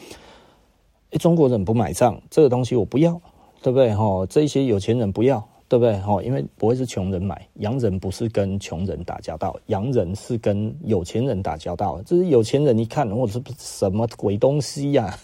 [1.13, 3.19] 诶，中国人不买账，这个东西我不要，
[3.63, 3.95] 对不对？
[3.95, 5.99] 哈，这些有钱人不要，对不对？
[6.01, 11.99] 哈，因为不会是穷人买，洋人不是跟穷人打交道，洋人是跟有钱人打交道。
[12.05, 15.19] 这是有钱人一看，我这什么鬼东西呀？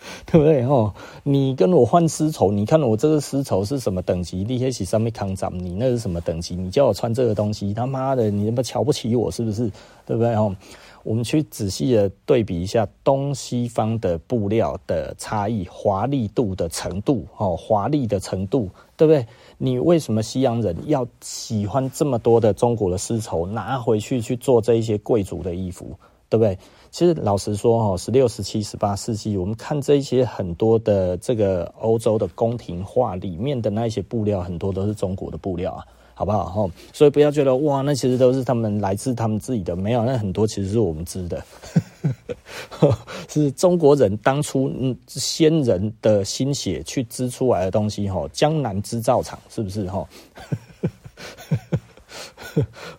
[0.26, 0.92] 对不对哦？
[1.22, 4.44] 你跟我换丝绸，你看我这个丝绸是什么等级？
[4.48, 6.54] 你那是上面扛，你那是什么等级？
[6.56, 9.70] 你叫我穿这个东西，他妈的，你他妈瞧不起我是不是？
[10.06, 10.54] 对不对哦？
[11.04, 19.26] 我们去仔细的对比一下东西方的布料的差异，华丽度的程度哦，华丽的程度，对不对？
[19.58, 25.94] 你为什么西洋人要喜欢这么多的中国的丝绸，拿回去去做这一些贵族的衣服，
[26.28, 26.58] 对不对？
[26.90, 36.70] 其实老实说哈，十六、十七、十八世纪，我们看这些很多的这个欧洲的宫廷画里面的那一些布料，很多都是中国的布料啊，好不好哈？
[36.92, 41.44] 所以不要觉得哇，那其实都是他们来自他们自己的，没有，那很多其实是我们织的，
[43.28, 44.72] 是中国人当初
[45.06, 50.08] 先人的心血去织出来的东西哈，江南织造厂是不是哈？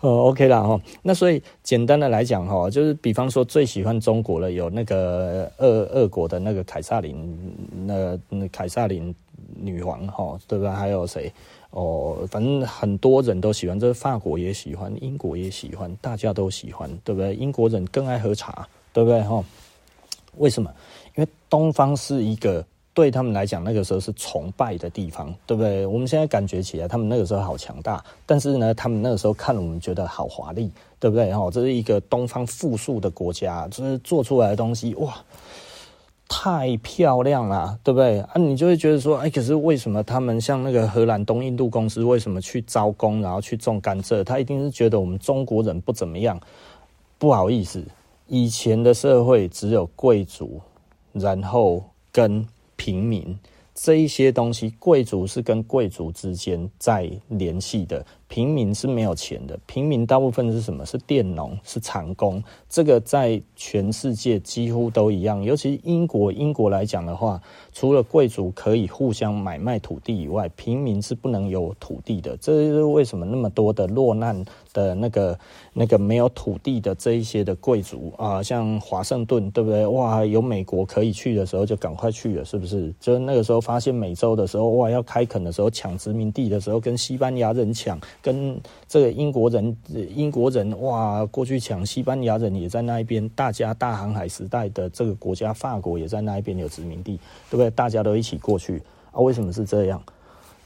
[0.02, 8.18] 哦， OK 啦哈，那所以简单的来讲哈，就是比方说最喜欢中国的有那个俄俄国的那个凯萨琳，那
[8.50, 9.14] 凯萨琳
[9.56, 10.72] 女皇哈，对不对？
[10.72, 11.32] 还有谁？
[11.72, 17.36] 哦，反正很多人都喜欢，这个法国也喜欢，英国也喜欢，大家都喜欢，对不对？
[17.36, 19.22] 英国人更爱喝茶，对不对？
[19.22, 19.44] 哈，
[20.38, 20.72] 为什么？
[21.16, 22.66] 因为东方是一个。
[22.94, 25.86] 对他们来讲，那个时候是崇拜的地方，对不对？
[25.86, 31.34] 我们现在感觉起来，他们那个时候好强大，但是呢，他们那个时候看我们觉得好华丽，对不对？
[31.34, 35.16] 哈，这是一个东方富庶的国家，就是做出来的东西，哇，
[36.28, 38.20] 太漂亮了，对不对？
[38.22, 44.24] 啊，你就会觉得说，哎，可是为什么他们像那个荷兰东印度公司，为什么去招工，然后去种甘蔗？
[44.24, 46.40] 他一定是觉得我们中国人不怎么样。
[47.18, 47.84] 不好意思，
[48.28, 50.60] 以前的社会只有贵族，
[51.14, 52.46] 然后跟
[52.80, 53.38] 平民
[53.76, 58.06] 这一些东西，贵族是跟贵族之间在联系的。
[58.30, 60.86] 平民是没有钱的，平民大部分是什么？
[60.86, 62.42] 是佃农，是长工。
[62.70, 67.42] 这个在全世界几乎都一样，尤其英国，英国来讲的话，
[67.74, 72.38] 除了贵族可以互相买卖土地以外，平民是不能有土地的。
[72.38, 75.38] 这就是为什么那么多的落难的那个
[75.74, 79.88] 那个没有土地的这一些的贵族啊，像华盛顿，对不对？
[79.88, 82.94] 哇，有美国可以去的时候就赶快去了，是不是？
[83.00, 88.00] 就是那个时候发现美洲的时候，哇，要开垦的时候抢殖民地的时候，跟西班牙人抢。
[88.22, 89.76] 跟这个英国人，
[90.16, 97.18] 英国人哇，过去抢西班牙人也在那一边，大家大航海时代的这个国家法国也在那一边有殖民地，
[97.50, 97.70] 对不对？
[97.72, 99.20] 大家都一起过去啊？
[99.20, 100.02] 为什么是这样？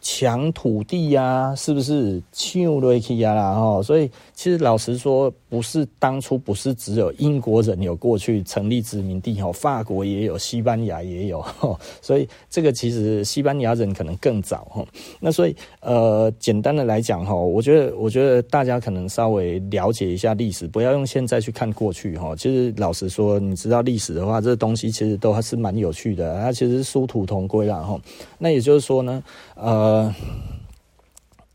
[0.06, 2.22] 抢土地呀、是不是？
[2.34, 3.82] 抢瑞奇呀啦哈！
[3.82, 11.46] 所以其实老实说，不是当初不是只有英国人有过去成立殖民地哈，法国也有，西班牙也有。
[12.02, 14.84] 所以这个其实西班牙人可能更早哈。
[15.20, 22.36] 那所以呃，简单的来讲哈，我觉得我觉得大家可能稍微了解一下历史，不要用现在去看过去哈。
[22.36, 28.02] 其实老实说，你知道历史的话，这东西其实都还是蛮有趣的，它其实殊途同归啦哈。
[28.40, 29.24] 那也就是说呢，
[29.54, 30.16] 呃，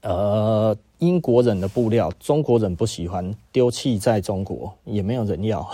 [0.03, 5.69] 呃，英国人的布料，中国人不喜欢，丢弃在中国也没有人要。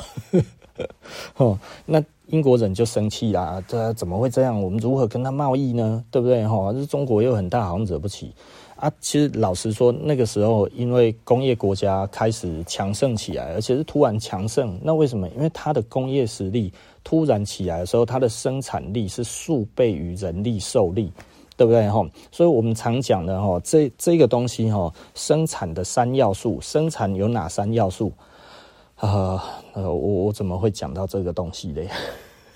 [1.37, 4.61] 哦，那英国人就生气啦，这怎么会这样？
[4.61, 6.05] 我们如何跟他贸易呢？
[6.11, 6.47] 对不对？
[6.47, 8.33] 哈，这中国又很大，好像惹不起
[8.77, 8.93] 啊。
[9.01, 15.29] 其实老实说，那个时候因为工业国家开始强盛起来，而且是突然强盛，那为什么？
[15.31, 16.73] 因为它的工业实力
[17.05, 21.13] 突然起来的时候，它的生产力是数倍于人力兽力。
[21.57, 22.05] 对不对哈？
[22.31, 28.13] 所以我们常讲的哈，这这个东西哈，生产的三要素，生产有哪三要素？
[28.97, 31.89] 啊呃，我我怎么会讲到这个东西嘞？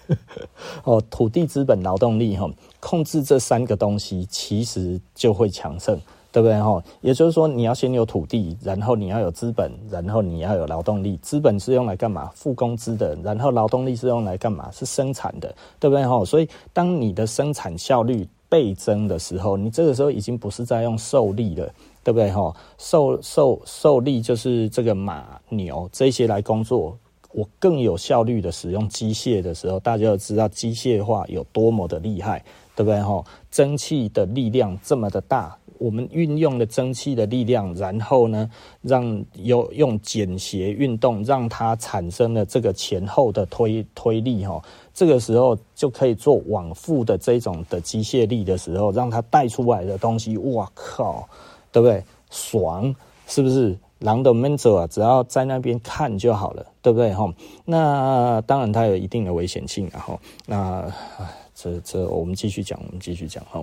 [0.84, 2.48] 哦，土地、资本、劳动力哈，
[2.80, 5.98] 控制这三个东西，其实就会强盛。
[6.30, 6.80] 对不对哈？
[7.00, 11.16] 也就是说，你要先有土地，然后你要有资本，然后你要有劳动力。
[11.22, 12.30] 资本是用来干嘛？
[12.34, 13.16] 付工资的。
[13.24, 14.70] 然后劳动力是用来干嘛？
[14.70, 16.22] 是生产的，对不对哈？
[16.26, 21.70] 所以，当你的生产效率倍增的时候，你这个时候已经不是在用受力了，
[22.02, 22.54] 对不对哈？
[22.78, 26.96] 受受受力就是这个马、牛这些来工作。
[27.32, 32.42] 我更有效率的使用机械的时候，大家要知道机械化有多么的厉害，
[32.74, 33.22] 对不对哈？
[33.50, 35.57] 蒸汽的力量这么的大。
[35.78, 38.48] 我们运用了蒸汽的力量，然后呢，
[38.82, 44.62] 让有用简谐运动，让它产生了这个前后的推推力哈。
[44.92, 51.28] 这个时候就可以做往复的这种的机械力的时候，让它带出来的东西，哇靠，
[51.70, 52.02] 对不对？
[52.30, 52.94] 爽，
[53.26, 53.76] 是不是？
[54.00, 57.28] 狼的 mentor 啊，只要在那边看就好了，对不对哈？
[57.64, 60.16] 那当然它有一定的危险性，然后
[60.46, 60.88] 那
[61.52, 63.60] 这这我们继续讲，我们继续讲哈。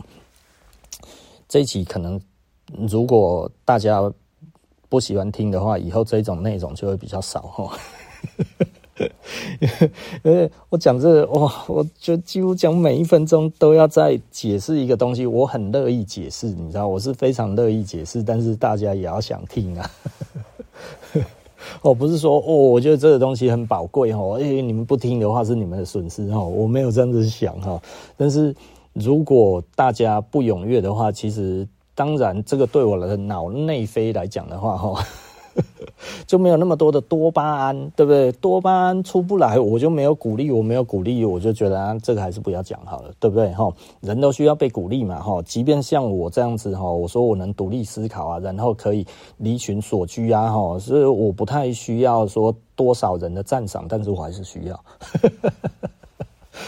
[1.56, 2.20] 这一集可能，
[2.86, 4.12] 如果大家
[4.90, 7.78] 不喜欢听的话，以后这种内容就会比较少哈。
[10.26, 19.90] 因为我讲这个，哇，我就几乎讲每一分钟都要再解释一个东西，我很乐意解释，你知道，我是非常乐意解释，但是大家也要想听啊。
[21.82, 27.82] 我 不是说哦，我觉得这个东西很宝贵哈，哎，你们不听的话是你们的损失哈，我没有这样子想哈，
[28.18, 28.54] 但是。
[28.96, 35.04] 如果大家不踊跃的话，其实当然这个对我的脑内啡来讲的话，哈，
[36.26, 38.32] 就没有那么多的多巴胺，对不对？
[38.32, 43.52] 多巴胺出不来，我就没有鼓励，我没有鼓励，我就觉得啊，这个还是不要讲好了，对不对？
[43.54, 43.70] 哈，
[44.00, 49.06] 人都需要被鼓励嘛，哈，即便像我这样子，哈，我说我能独立思考啊，然后可以
[49.38, 54.80] 离群索居啊，哈，所以我不太需要说多少人的赞赏，但是我还是需要。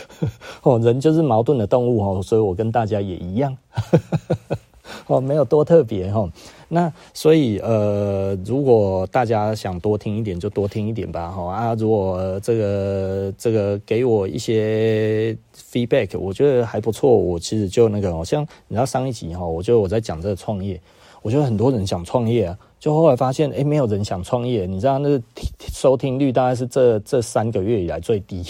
[0.63, 3.55] 哦，人就是矛盾的动物哦，所以我跟大家也一样，
[5.07, 6.29] 哦，没有多特别哈。
[6.69, 11.73] 那所以呃，如果大家想多听一点，就多听一点吧哈啊。
[11.75, 17.09] 如果这个这个给我一些 feedback，我觉得还不错。
[17.09, 20.77] 我其实就那个，好像你知道上一集哈，我觉得我在讲这个创业，
[21.21, 24.65] 我觉得很多人想创业啊，就后来发现哎，没有人想创业。
[24.65, 25.21] 你知道那个
[25.71, 28.43] 收听率大概是这这三个月以来最低。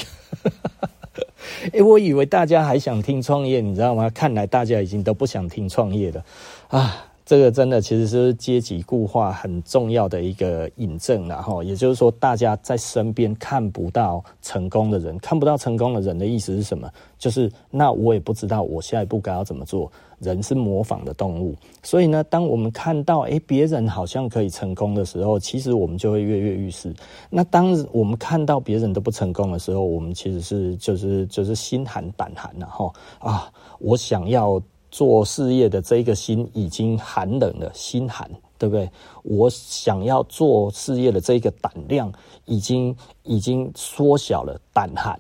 [1.74, 4.10] 哎，我以为大家还想听创业，你知道吗？
[4.10, 6.24] 看来大家已经都不想听创业了
[6.70, 7.04] 啊！
[7.26, 11.62] 这个真的其实是阶级固化很重要的一个引证了哈。
[11.62, 16.90] 也就是说，大家在身边看不到成功的人，看不到成功的人的意思是什么？
[17.20, 19.92] 就是那我也不知道我下一步该要怎么做。
[20.20, 26.94] 人是模仿的动物，所以呢，当我们看到诶别人好像可以成功的时候，其实我们就会跃跃欲试。
[27.30, 33.52] 那当我们看到别人都不成功的时候，我们其实是就是就是心寒胆寒了哈啊！
[33.80, 34.60] 我想要
[34.90, 38.90] 做事业的这个心已经寒冷了，心寒，对不对？
[39.22, 42.12] 我想要做事业的这个胆量
[42.46, 45.16] 已经已经缩小了，胆寒，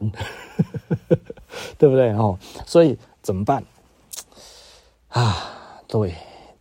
[1.77, 2.11] 对不对？
[2.15, 2.35] 哈，
[2.65, 3.63] 所以怎么办？
[5.09, 5.37] 啊，
[5.87, 6.13] 对，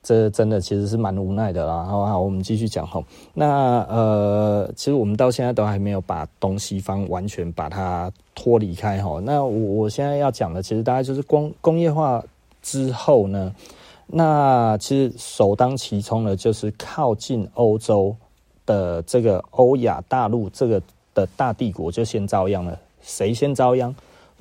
[0.03, 1.85] 这真的其实是蛮无奈的啦。
[1.85, 3.03] 好，我们继续讲哈。
[3.35, 9.21] 那呃，其实我们到现在都还没有把东西方完全把它脱离开哈。
[9.25, 12.23] 那我我现在要讲的，其实大概就是工工业化
[12.63, 13.53] 之后呢，
[14.07, 18.15] 那其实首当其冲的，就是靠近欧洲
[18.65, 20.81] 的这个欧亚大陆这个
[21.13, 22.79] 的大帝国就先遭殃了。
[23.03, 23.93] 谁先遭殃？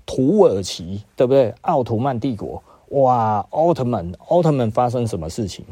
[0.06, 1.52] 土耳其，对不对？
[1.62, 2.62] 奥图曼帝国。
[2.90, 5.66] 哇，奥特曼，奥特曼发生什么事情？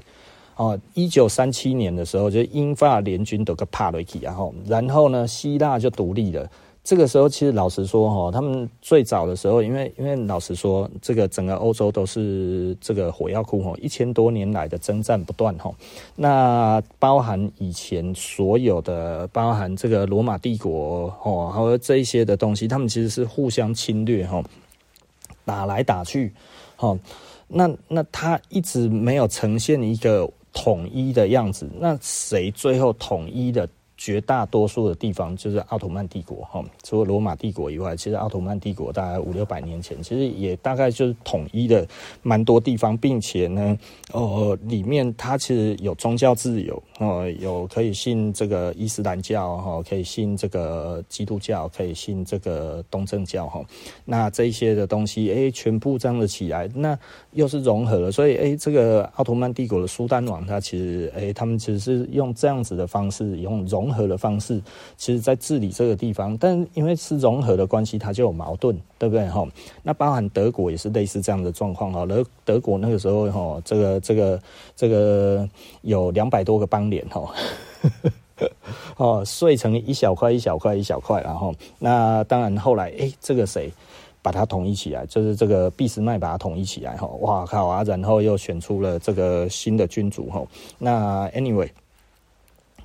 [0.56, 6.48] 哦，一九三七年的时候，就英法联军都个帕雷基，然后，然后呢，希腊就独立了。
[6.84, 15.74] 这个时候，其实老实说，哈，他们最早的时候，因为因为老实说，这个整个欧洲都是这个火药库，哈，一千多年来的征战不断，哈。
[16.16, 24.44] 那包含以前所有的，包含这个罗马帝国，哦，还有这一些的东西，他们其实是互相侵略，哈，
[25.46, 26.34] 打来打去。
[26.84, 27.00] 哦，
[27.48, 31.70] 那那他一直没有呈现一个统一的样子。
[31.80, 33.68] 那谁最后统一的
[34.04, 36.44] 绝大多数的地方就是奥图曼帝国。
[36.52, 41.88] 哈，除了罗马帝国以外，其实奥图曼帝国大概五六百年前，其实也大概就是统一的
[42.22, 43.78] 蛮多地方，并且呢，
[44.12, 53.64] 呃，里面它其实有宗教自由，哦，有可以信这个伊斯兰教哈，可以信这个基督教，可以信这个东正教哈。
[54.04, 57.00] 那这些的东西，哎，全部这样子起来，那
[57.32, 58.12] 又是融合了。
[58.12, 64.60] 所以，哎，这个奥图曼帝国的苏丹王，他其实，哎，他们其实是用这样子的方式，用融合的方式，
[64.98, 66.36] 其实在治理这个地方。
[66.38, 69.48] 但因为是融合的关系，它就有矛盾，对不对哈？
[69.84, 72.06] 那包含德国也是类似这样的状况哈。
[72.06, 74.42] 德德国那个时候哈，这个这个
[74.76, 75.48] 这个
[75.82, 77.34] 有两百多个邦联哈，
[78.98, 83.72] 哦， 碎成一小块一小块一小块，然后那当然后来哎，这个谁
[84.22, 85.06] 把它统一起来？
[85.06, 87.84] 就是这个俾斯麦把它统一起来哈，哇靠啊！
[87.84, 90.44] 然后又选出了这个新的君主哈。
[90.80, 91.70] 那 anyway。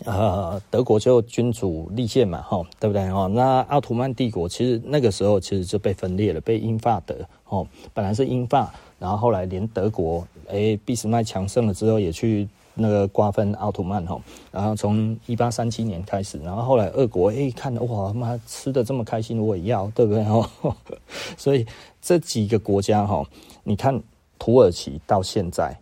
[0.04, 3.10] 呃，德国就君主立宪嘛，哈，对不对？
[3.10, 7.16] 哈，那奥图曼帝国其实那个时候其实就被分裂了，被英法德，
[7.48, 14.20] 哦，本来是英法，然后后来连德国，哎，俾斯麦强盛了之后，也去那个瓜分奥图曼，哈，
[14.52, 20.22] 然后从一八三七年开始，然后后来俄国，哎，看哇，妈吃的这么开心，我也要，对不对？
[20.22, 20.48] 哈，
[21.36, 21.66] 所以
[22.00, 23.24] 这几个国家，哈，
[23.64, 24.00] 你看
[24.38, 25.76] 土耳其到现在。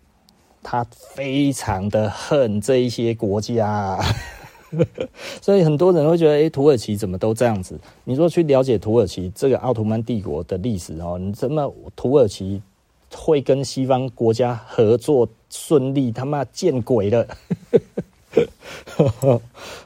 [0.68, 3.96] 他非常的恨这一些国家，
[5.40, 7.78] 所以很多人会觉得，哎，土耳其怎么都这样子？
[8.02, 12.60] 你说去了解土耳其这个奥图曼帝国的历史哦，你怎么土耳其
[13.14, 16.10] 会跟西方国家合作顺利？
[16.10, 17.24] 他妈见鬼了！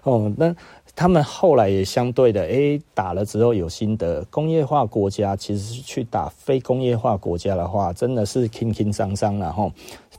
[0.04, 0.56] 哦，那
[0.96, 4.24] 他们后来也相对的，哎，打了之后有心得。
[4.30, 9.70] 工业化国家其实去打非工业化国家的话，真的是轻轻桑桑了哈。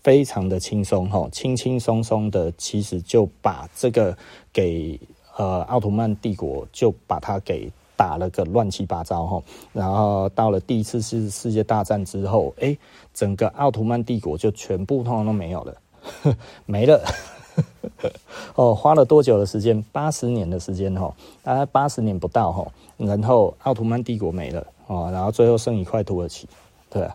[0.03, 4.17] 非常的轻松哈，轻轻松松的，其实就把这个
[4.51, 4.99] 给
[5.37, 9.43] 呃奥图曼帝国就把它给打了个乱七八糟哈。
[9.73, 12.75] 然后到了第一次世世界大战之后，哎，
[13.13, 15.75] 整个奥图曼帝国就全部通通都没有了，
[16.65, 17.01] 没了。
[18.55, 19.83] 哦，花了多久的时间？
[19.91, 22.65] 八十年的时间哈，大概八十年不到哈。
[22.97, 26.47] 然后奥图曼帝国没了哦，然后最后剩一块土耳其，
[26.89, 27.07] 对，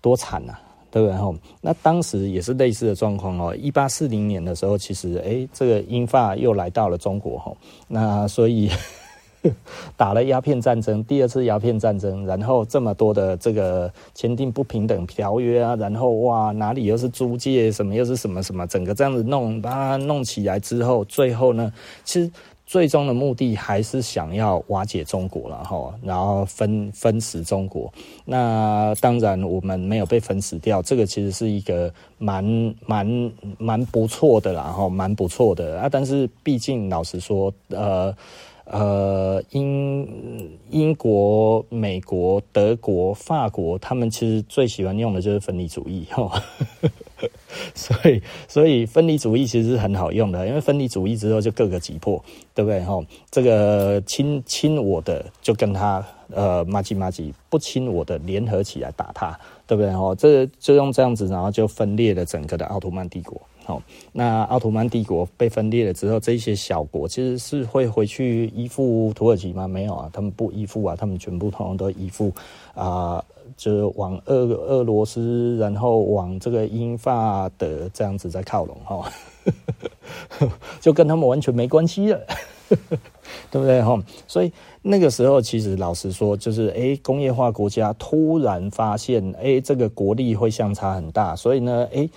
[0.00, 0.60] 多惨啊！
[0.92, 1.16] 对不对？
[1.16, 3.56] 哈，那当时也是类似的状况哦。
[3.56, 7.56] 一八四零年的时候，其实哎，这个英法又来到了中国吼。
[7.88, 8.70] 那所以
[9.96, 21.72] 打了鸦片战争，第二次鸦片战争，然后这么多的这个签订不平等条约啊，然后哇，哪里又是租界，什么又是什么什么，整个这样子弄把它弄起来之后，最后呢，
[22.04, 22.30] 其实。
[22.72, 27.92] 最终的目的还是想要瓦解中国了哈，然后分分食中国。
[28.24, 32.42] 那当然我们没有被分食掉，这个其实是一个蛮
[32.86, 35.86] 蛮蛮不错的啦哈，蛮不错的啊。
[35.86, 38.16] 但是毕竟老实说，呃。
[38.72, 46.42] 呃，英英国、美国、德国、法国，他们其实最喜欢用的就是分离主义，哈，
[47.74, 52.80] 所以所以分离主义其实是很好用的，因为分离主义之后就各个击破，对不对？
[52.80, 52.98] 哈，
[53.30, 59.92] 这个亲亲我的就跟他呃麻吉麻吉，不亲我的联合起来打他，对不对？
[59.92, 63.38] 哈，这就用这样子，然后就分裂了整个的奥图曼帝国。
[63.64, 63.80] 好，
[64.12, 69.68] 那奥图曼帝国被分裂了之后，这些小国其实是会回去依附土耳其吗？
[69.68, 72.32] 没有啊，他们不依附啊，他们全部通通都依附
[72.74, 73.24] 啊、
[73.56, 79.12] 就是往俄俄罗斯，然后往这个英法德这样子在靠拢哈，
[80.80, 82.20] 就跟他们完全没关系了，
[83.48, 83.96] 对不对哈？
[84.26, 84.50] 所以
[84.82, 92.08] 那个时候其实老实说，就是哎，工业化国家突然发现哎，这个国力会相差很大，所以呢，哎，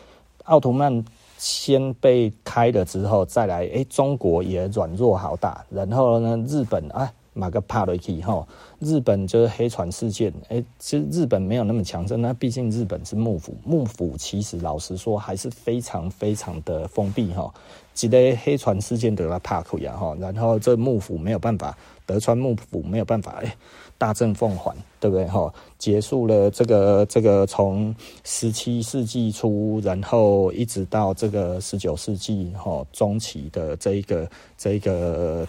[0.46, 1.06] 奥图曼。
[1.46, 8.44] 先被开了之后，再来，哎，中国也软弱好打，然后呢，日本啊，马个帕雷基哈，
[8.80, 17.54] 日本就是黑船事件，哎，其实日本没有那么强盛，那毕竟日本是幕府，幕府其实老实说还是非常非常的封闭哈，
[17.94, 21.78] 记得黑船事件得了帕库呀哈，然后这幕府没有办法，
[22.08, 23.56] 德川幕府没有办法，哎。
[24.06, 25.26] 大政奉还，对不对？
[25.26, 34.30] 哈，结束了这个这个从十七世纪初，然后一直到这个十九世纪哈中期的这一个
[34.60, 35.48] 这一个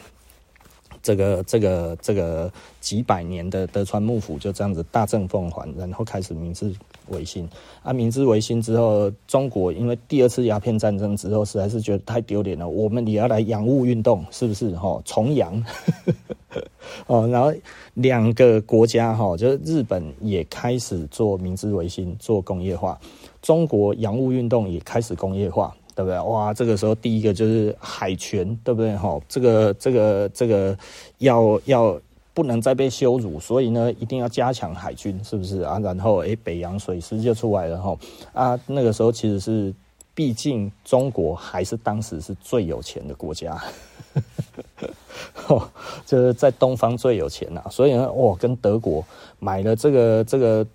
[1.03, 2.51] 这个这个这个
[2.81, 6.75] 几百年的德川幕府就这样子大政奉还，然后开始明治
[7.09, 7.49] 维新
[7.83, 14.75] 啊，明治维新之后，中国因为第二次鸦片战争之后，实在是觉得太丢脸了，我们也要来洋务运动，是不是？
[14.77, 15.63] 哈，重洋。
[17.07, 17.53] 哦，然后
[17.95, 22.99] 两个国家哈，就是日本也开始做明治维新，做工业化；
[23.43, 26.19] 中国洋务运动也开始工业化，对不对？
[26.21, 28.97] 哇，这个时候第一个就是海权，对不对？
[28.97, 30.79] 哈，这个这个这个
[31.19, 32.01] 要要
[32.37, 35.79] 不能再被羞辱，所以呢，一定要加强海军，是不是啊？
[35.79, 37.97] 然后诶，北洋水师就出来了哈
[38.35, 39.73] 啊，那个时候其实是
[40.15, 43.59] 毕竟中国还是当时是最有钱的国家，
[45.33, 45.67] 呵
[46.05, 47.65] 就是在东方最有钱呐。
[47.71, 49.03] 所以呢，我跟德国
[49.39, 50.67] 买了这个这个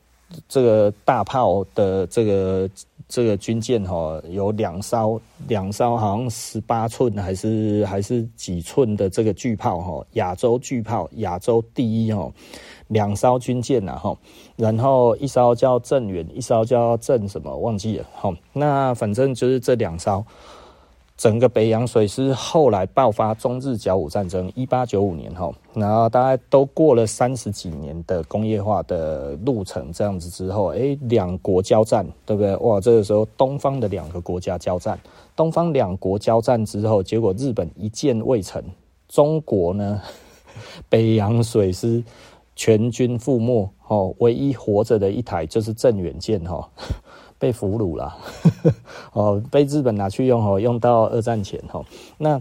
[0.50, 2.68] 这个大炮的这个。
[3.12, 12.32] 这个军舰哈有两艘，两艘好像十八寸还是还是几寸的这个巨炮哈，亚洲巨炮，亚洲第一哦，
[12.88, 14.18] 两艘军舰呐哈，
[14.56, 20.26] 然后一艘叫镇远，一艘叫镇什么忘记了哈，那反正就是这两艘。
[21.22, 32.56] 整个北洋水师后来爆发中日甲午战争，一八九五年哈，然后大概都过了三十几年的工业化的路程，这样子之后，哎，两国交战，对不对？
[32.56, 35.00] 哇，这个时候东方的两个国家交战，
[35.36, 38.60] 东方两国交战之后，结果日本一箭未成，
[39.08, 40.02] 中国呢，
[40.90, 42.04] 北洋水师
[42.56, 46.68] 全军覆没，哦，唯一活着的一台就是镇远舰，哈。
[47.42, 48.16] 被俘虏了，
[49.14, 51.84] 哦，被日本拿去用哦，用到二战前哦。
[52.20, 52.40] 那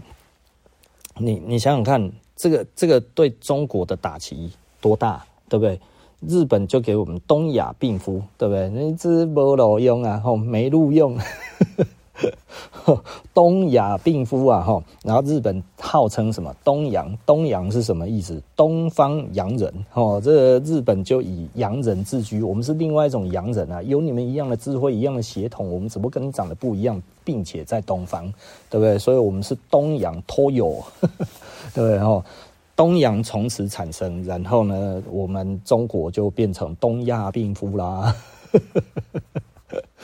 [1.17, 5.81] 你你想想看，这个这个对中国的打击多大，对不对？
[6.19, 8.69] 日本就给我们东亚病夫，对不对？
[8.69, 11.17] 那这没路用啊，吼，没路用。
[13.33, 17.17] 东亚病夫啊，哈，然后日本号称什么东洋？
[17.25, 18.41] 东洋是什么意思？
[18.55, 22.41] 东方洋人，哦，这个日本就以洋人自居。
[22.41, 28.31] 我们是另外一种洋人啊，有你们一样的智慧，一样的血统，我们只不过跟你长得不一样，并且在东方，
[28.69, 28.97] 对不对？
[28.99, 30.83] 所以我们是东洋托友，
[31.73, 31.99] 对不对？
[31.99, 32.23] 哈，
[32.75, 38.15] 东洋从此产生，然后呢，我们中国就变成东亚病夫啦。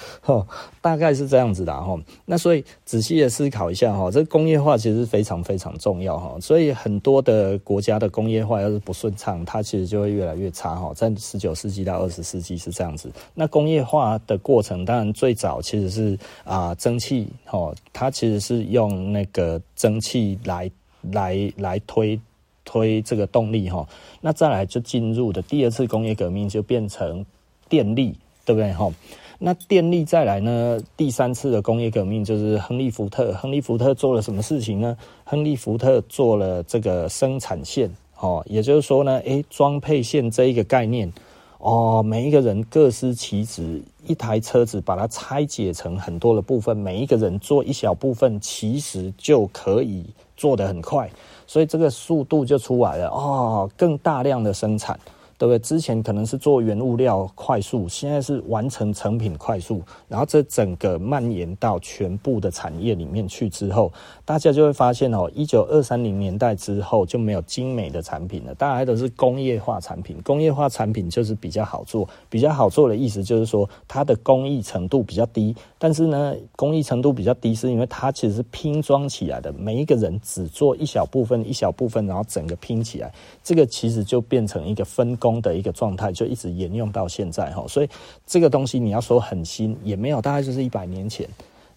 [0.26, 0.46] 哦，
[0.82, 1.98] 大概是这样子的哈。
[2.26, 6.38] 那所以仔细的思考一下哈，这工业化其实非常非常重要哈。
[6.42, 10.94] 所以很多的国家的工业化要是不顺畅，它其实就会越来越差哈。
[10.94, 13.12] 在十九世纪到二十世纪是这样子。
[13.34, 20.70] 那工业化的过程，当然最早其实是啊蒸汽哈，它其实是用那个蒸汽来
[21.12, 22.20] 来来推
[22.66, 23.88] 推这个动力哈。
[24.22, 27.26] 那再来就进入的第二次工业革命，就变成
[27.70, 28.92] 电力，对不对哈？
[29.40, 30.80] 那电力再来呢？
[30.96, 33.32] 第三次的工业革命就是亨利福特。
[33.34, 34.98] 亨利福特做了什么事情呢？
[35.24, 37.88] 亨利福特做了这个生产线，
[38.20, 41.14] 哦，也就是说呢，诶，装配线这一个概念，
[41.60, 50.04] 哦，每一个人各司其职，一台车子把它拆解成很多的部分，每一个人做一小部分，其实就可以
[50.36, 51.08] 做得很快，
[51.46, 55.00] 所以这个速度就出来了，哦，更大量的生产。
[55.38, 55.60] 对不对？
[55.60, 63.92] 之前可能是做原物料快速，现在是完成成品快速，然后这整个蔓延到全部的产业里面去之后，
[64.26, 70.18] 大家就会发现哦，一九二三零年代之后就没有精美的产品了，大家都是工业化产品。
[70.24, 83.14] 工业化产品就是比较好做，比较好做的意思就是说它的工艺程度比较低，但是呢，工艺程度比较低是因为它其实是拼装起来的，每一个人只做一小部分，一小部分，然后整个拼起来，
[83.44, 85.27] 这个其实就变成一个分工。
[85.28, 87.90] 工的一个状态就一直沿用到现在哈，所以
[88.26, 91.28] 这个东西你要说很新也没有，大概就是一百年前，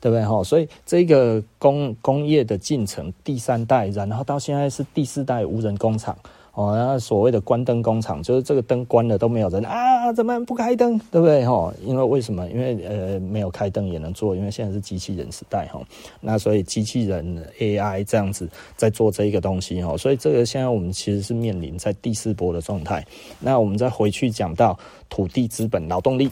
[0.01, 0.45] 对不对哈？
[0.45, 6.17] 所以这个工工业的进程第三代，然后到现在是第四代无人工厂。
[6.53, 11.47] 哦，那所谓的关灯工厂，就是这个灯关了都没有人啊，怎么不开灯，对不对？
[11.47, 12.49] 哈，因为为什么？
[12.51, 15.81] 因为呃，没有开灯也能做，因为现在是机器人时代哈。
[16.21, 23.07] 那所以机器人 AI 这样子在做这一个东西哈，所以这个现在我们其实是面临在第四波的状态。
[23.39, 24.77] 那我们再回去讲到
[25.09, 26.29] 土地、资本、劳动力，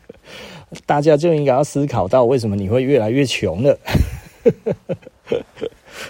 [0.86, 3.78] 大家就应该要思考到为什么你会越来越穷了。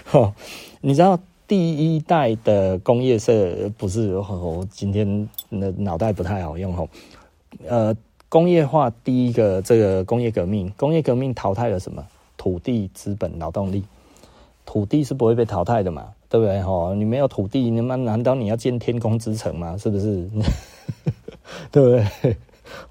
[0.05, 0.33] 哈，
[0.79, 1.19] 你知道？
[1.51, 6.87] 第一代的工业社不是我今天的脑袋不太好用吼，
[7.67, 7.93] 呃，
[8.29, 12.01] 工业化第一个这个工业革命，工业革命淘汰了什么？
[12.37, 13.83] 土地、资本、劳动力。
[14.65, 16.61] 土地是不会被淘汰的嘛，对不对？
[16.61, 19.77] 吼，你没有土地，你们难道你要建天空之城吗？
[19.77, 20.25] 是不是？
[21.69, 22.37] 对不对？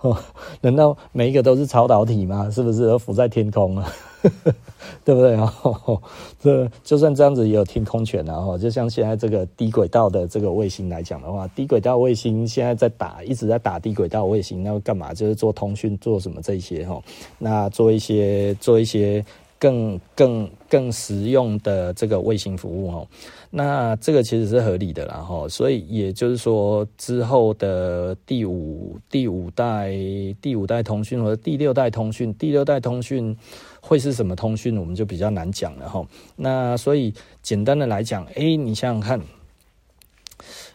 [0.03, 0.15] 哦，
[0.61, 2.51] 难道每一个都是超导体吗？
[2.53, 2.85] 是不是？
[2.85, 3.91] 而浮在天空啊？
[5.05, 5.55] 对不对啊？
[6.41, 8.57] 这就算这样子也有天空权啊！
[8.59, 15.15] 就像现在这个低轨道的这个卫星来讲的话，低轨道卫星现在在打，一直在打低轨道卫星，那干嘛？
[15.15, 17.03] 就是做通讯，做什么这些哈？
[17.39, 19.25] 那做一些做一些。
[19.61, 23.07] 更更更实用的这个卫星服务哦，
[23.51, 29.93] 那这个其实是合理的啦哈，所以也就是说之后的第五第五代
[30.41, 33.37] 第五代通讯或者第六代通讯，第六代通讯
[33.81, 36.07] 会是什么通讯，我们就比较难讲了哈。
[36.37, 37.13] 那所以
[37.43, 39.21] 简单的来讲，哎，你想想看，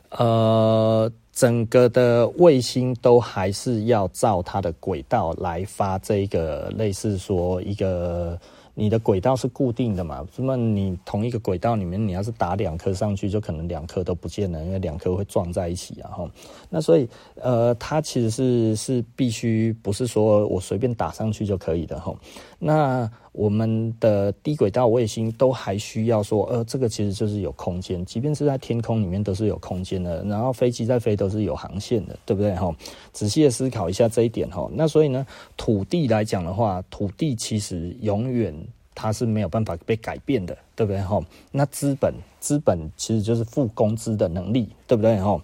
[0.10, 8.40] 呃，整个的卫星都还是要照它的轨道来发这个类似说一个。
[8.78, 10.28] 你的轨道是固定的嘛？
[10.36, 16.12] 那么你同一个轨道里面，你要是打两颗上去，就可能两颗都不见了，因为两颗会撞在一起啊！
[16.12, 16.30] 哈，
[16.70, 22.14] 那所以呃，它其实是是必须不是说我随便打上去就可以的哈。
[22.58, 30.24] 那我们的低轨道卫星都还需要说，呃，这个其实就是有空间，即便是在天空里面都是有空间的。
[30.24, 32.74] 然后飞机在飞都是有航线的，对不对哈？
[33.12, 34.70] 仔细的思考一下这一点哈。
[34.74, 35.26] 那所以呢，
[35.58, 38.56] 土地来讲的话，土地其实永远
[38.94, 41.22] 它是没有办法被改变的，对不对哈？
[41.52, 45.40] 那资本，资本其实就是付工资的能力，对不对哈？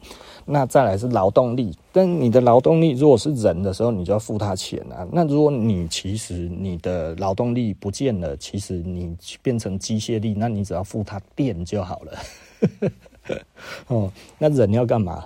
[0.46, 5.08] 那再来是劳动力，但你的劳动力如果是人的时候，你就要付他钱啊。
[5.12, 12.92] 那如果你其实你的劳动力不见了，其实你变成机械力，那你只要付他电就好了。
[13.88, 15.26] 哦，那人要干嘛？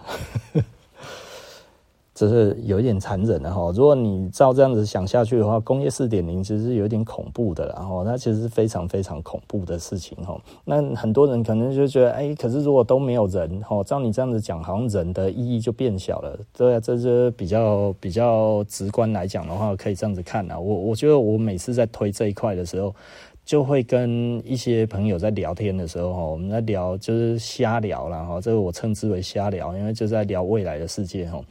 [2.16, 10.40] 只是有一点残忍的哈，如果你照这样子想下去的话，工业四点零其实是有点恐怖的，然后它其实是非常非常恐怖的事情哈。
[10.64, 16.40] 那很多人可能就觉得，哎，可是如果都没有人哈，照你这样子讲，好像人的意义就变小了。
[16.58, 20.58] 对啊，这是比较比较直观来讲的话，可以这样子看啊。
[20.58, 22.96] 我我觉得我每次在推这一块的时候，
[23.44, 31.42] 就会跟一些朋友在聊天的时候哈，我们在聊就是瞎聊啦哈，这个我称之为瞎聊，因为就在聊未来的世界哈。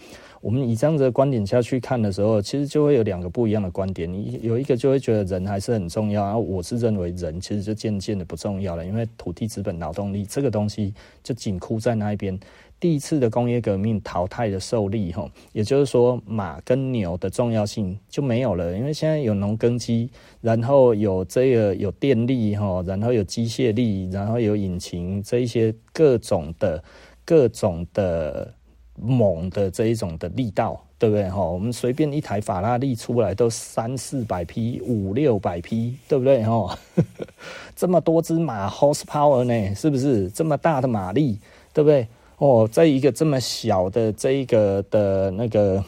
[0.45, 4.13] 我们以这样子的观点下去看的时候，其实就会有两个不一样的观点。
[4.13, 10.93] 你有一个就会觉得人还是很重要，然后我是认为人其实就渐渐的不重要了，因为土地、资本、劳动力这个东西
[11.23, 12.39] 就紧箍在那一边。
[12.79, 20.11] 第一次的工业革命淘汰的受力，哈，也就是说马跟牛的重要性就没有了，因为现在有农耕机，
[20.43, 26.85] 然后有这个有电力，哈，然后有机械力，然后有引擎，这一些各种的
[27.25, 28.53] 各种的。
[28.97, 31.43] 猛的这一种的力道，对不对哈？
[31.43, 36.79] 我们随便一台法拉利出来都三四百匹、五六百匹，对不对哈？
[37.75, 41.39] 这么多只马 horsepower 呢，是不是这么大的马力，
[41.73, 42.07] 对不对？
[42.39, 45.83] 哦，在一个这么小的这一个的那个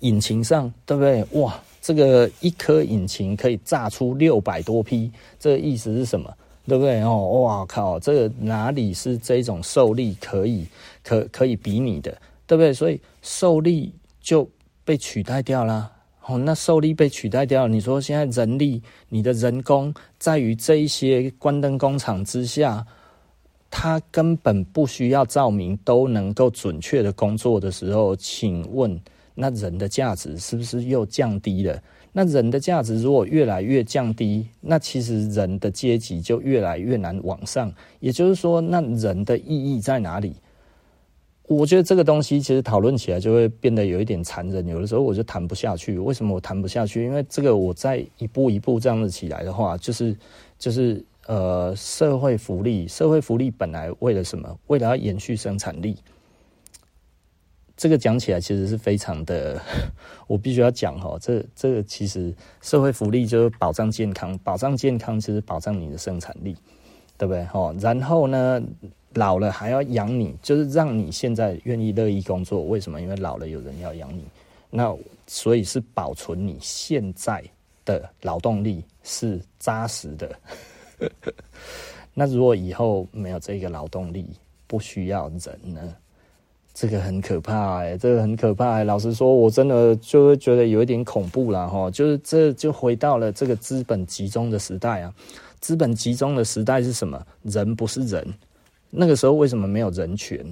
[0.00, 1.24] 引擎上，对不对？
[1.40, 6.32] 哇，这个一颗引擎可以炸出六百多匹，这个意思是什么？
[6.66, 7.00] 对不对？
[7.00, 10.66] 哦，哇靠，这个哪里是这种受力可以
[11.08, 12.10] 可可以比拟的？
[12.46, 12.72] 对不对？
[12.72, 14.46] 所以受力就
[14.84, 15.90] 被取代掉了。
[16.26, 22.86] 哦，那受力被取代掉了，你说现在人力，你的人工在于这一些关灯工厂之下，
[23.70, 29.00] 他根本不需要照明都能够准确的工作的时候，请问
[29.34, 31.82] 那人的价值是不是又降低了？
[32.12, 37.72] 那人的价值如果越来越降低，那其实人的阶级就越来越难往上。
[38.00, 40.34] 也就是说，那人的意义在哪里？
[41.48, 44.66] 我觉得这个东西其实讨论起来就会变得有一点残忍。
[44.68, 45.98] 有的时候我就谈不下去。
[45.98, 47.02] 为什么我谈不下去？
[47.04, 50.14] 因为这个我再一步一步这样子起来的话，就是
[50.58, 54.58] 就是呃，社会福利，社会福利本来为了什么？
[54.66, 55.96] 为了要延续生产力。
[57.76, 59.58] 这个讲起来其实是非常的，
[60.26, 66.56] 我必须要讲哈，这这个其实社会福利就是保障健康，保障健康其实保障你的生产力，
[67.16, 67.44] 对不对？
[67.44, 68.60] 哈，然后呢，
[69.14, 72.62] 老了还要养你，就是让你现在愿意乐意工作。
[72.64, 73.00] 为什么？
[73.00, 74.24] 因为老了有人要养你，
[74.70, 74.94] 那
[75.26, 77.42] 所以是保存你现在
[77.84, 80.30] 的劳动力是扎实的。
[82.12, 84.26] 那如果以后没有这个劳动力，
[84.66, 85.94] 不需要人呢？
[86.74, 88.84] 这个很可怕哎，这个很可怕哎。
[88.84, 91.90] 老实说，我真的就会觉得有一点恐怖了哈。
[91.90, 95.12] 就是这就回到了这个资本集中的时代啊。
[95.60, 97.20] 资本集中的时代是什么？
[97.42, 98.24] 人不是人。
[98.90, 100.44] 那个时候为什么没有人权？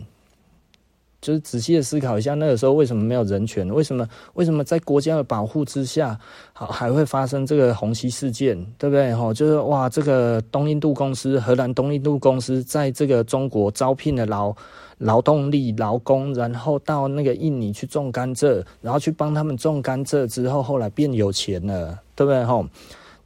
[1.20, 3.68] 就是仔细的思考一下，那个时候为什么没有人权？
[3.68, 6.18] 为什么为什么在国家的保护之下，
[6.53, 8.57] 好还会发生这个虹吸事件？
[8.78, 9.14] 对不对？
[9.14, 14.55] 哈，就是哇，这个东印度公司，荷兰东印度公司在这个中国招聘了劳。
[14.99, 22.43] 劳动力、劳工，然后到那个印尼去种甘蔗，然后去帮他们种甘蔗之后，后来变有钱了，对不对？
[22.47, 22.66] 吼，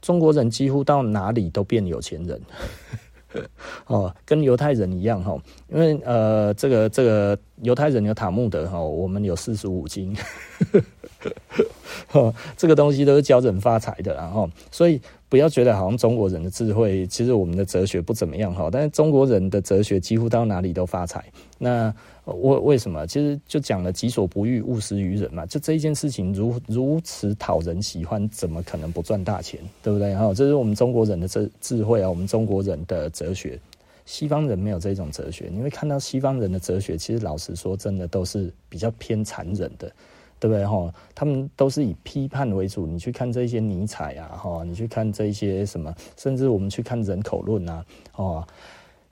[0.02, 2.40] 中国人几乎到哪里都变有钱人，
[3.86, 10.16] 哦，跟犹太人一样，吼，因为呃，这个这个犹太人有塔木德，吼，我们有四书五经，
[12.56, 15.00] 这个东西都是教人发财的，然后所以。
[15.30, 18.68] 不要觉得好像中国人的智慧，其实我们的哲学不怎么样哈。
[18.68, 21.24] 但是中国人的哲学几乎到哪里都发财。
[21.56, 21.94] 那
[22.34, 23.06] 为为什么？
[23.06, 25.44] 其实就讲了“己所不欲，勿施于人”嘛。
[25.46, 29.60] 就这一件事情如如此讨人喜欢，怎么可能不赚大钱？
[29.82, 30.14] 对不对？
[30.14, 33.58] 哈，这是我们中国人的智智慧啊，我们中国人的哲学。
[34.06, 35.48] 西方人没有这种哲学。
[35.52, 39.92] 你会看到西方人的哲学，其实老实说，真的都是比较偏残忍的，
[40.40, 40.66] 对不对？
[40.66, 42.88] 哈，他们都是以批判为主。
[42.88, 48.44] 你去看这些尼采啊，哈，你去看这些什么，甚至我们去看人口论啊，哦，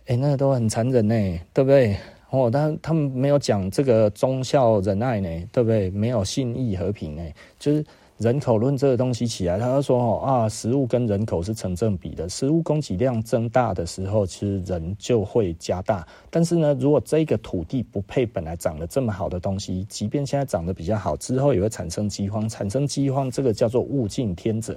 [0.07, 1.14] 哎，那个都很残忍呢，
[1.53, 1.97] 对不对？
[2.31, 5.91] 哦，但他们没有讲这个忠孝仁爱呢，对不对？
[5.91, 7.22] 没有信义和平呢，
[7.59, 7.85] 就是。
[8.18, 16.05] 人口论这个东西起来，他就说：“哦啊，食物跟人口是成正比的，食物供给量增大的时候，其实人就会加大。
[16.29, 22.49] 但是呢，如果这个土地不配本来长得这么好的东西，即便现在长得比较好，之后也会产生饥荒。
[22.49, 24.74] 产生饥荒，这个叫做物竞天择，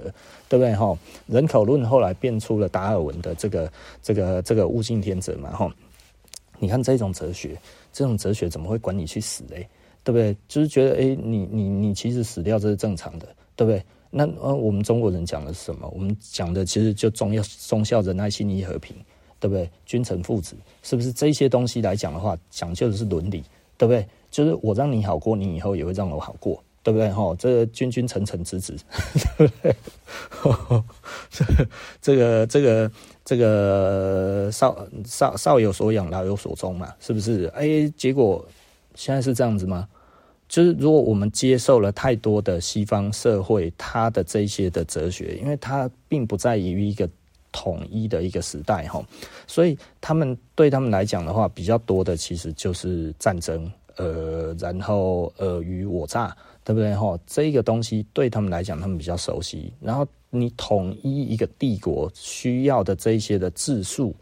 [0.48, 0.72] 对不对？
[0.76, 0.96] 哈，
[1.26, 5.50] 人口论后来变出了达尔文的这个这个这个物竞天择嘛。
[5.50, 5.74] 哈，
[6.62, 7.58] 你看这种哲学，
[7.92, 9.68] 这种哲学怎么会管你去死嘞？”
[10.04, 10.36] 对不对？
[10.46, 13.82] 就是觉得，哎，你你你其实死掉这是正常的，对不对？
[14.10, 15.88] 那呃，我们中国人讲的是什么？
[15.94, 18.96] 我们讲的其实就忠孝忠孝仁爱信义和平，
[19.40, 19.68] 对不对？
[19.86, 23.42] 君臣父子，是不是这些东西来讲的话，讲究的是伦理，
[23.76, 24.06] 对不对？
[24.30, 27.10] 就是我让你好过，你以后也会让我好过，对不对？
[27.10, 28.76] 哈，这个君君臣臣子子，
[29.38, 29.74] 对不对？
[32.00, 32.90] 这个这个
[33.24, 37.46] 这个少少少有所养，老有所终嘛，是不是？
[37.54, 38.46] 哎，结果。
[38.94, 39.88] 现在是这样子吗？
[40.46, 47.08] 就是如果我们接受了太多的西方社会，它的这些的哲学，因为它并不在于一个
[47.52, 49.02] 统一的一个时代哈，
[49.46, 57.18] 所以他们对他们来讲的话，比较多的其实就是战争，呃，然后尔虞我诈，对不对哈？
[57.26, 59.72] 这个东西对他们来讲，他们比较熟悉。
[59.80, 64.14] 然后你统一一个帝国需要的这些的治术。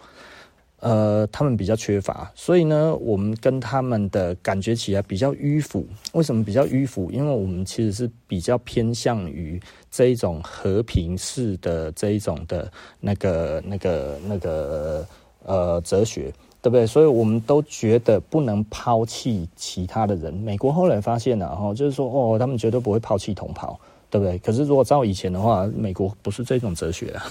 [0.83, 5.87] 呃，他们比较缺乏，所以呢，我们跟他们的感觉起来比较迂腐。
[6.15, 7.11] 为什么比较迂腐？
[7.11, 9.61] 因为我们其实是比较偏向于
[9.91, 15.07] 这一种和平式的这一种的那个、那个、那个
[15.45, 16.33] 呃哲学，
[16.63, 16.87] 对不对？
[16.87, 20.33] 所以我们都觉得不能抛弃其他的人。
[20.35, 24.39] 美国后来发现了，哈，就是说，哦，他们绝对不会抛弃同胞，对不对？
[24.39, 27.25] 可是如果照以前的话，美国不是这种哲学啊，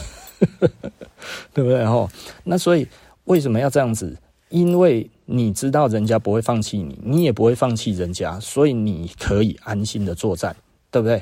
[1.53, 1.85] 对不对？
[1.85, 2.07] 哈，
[2.43, 2.87] 那所以。
[3.25, 4.17] 为什么要这样子？
[4.49, 10.55] 因为你知道人家不会放弃你，你也不会放弃人家，所以你可以安心的作战，
[10.89, 11.21] 对不对？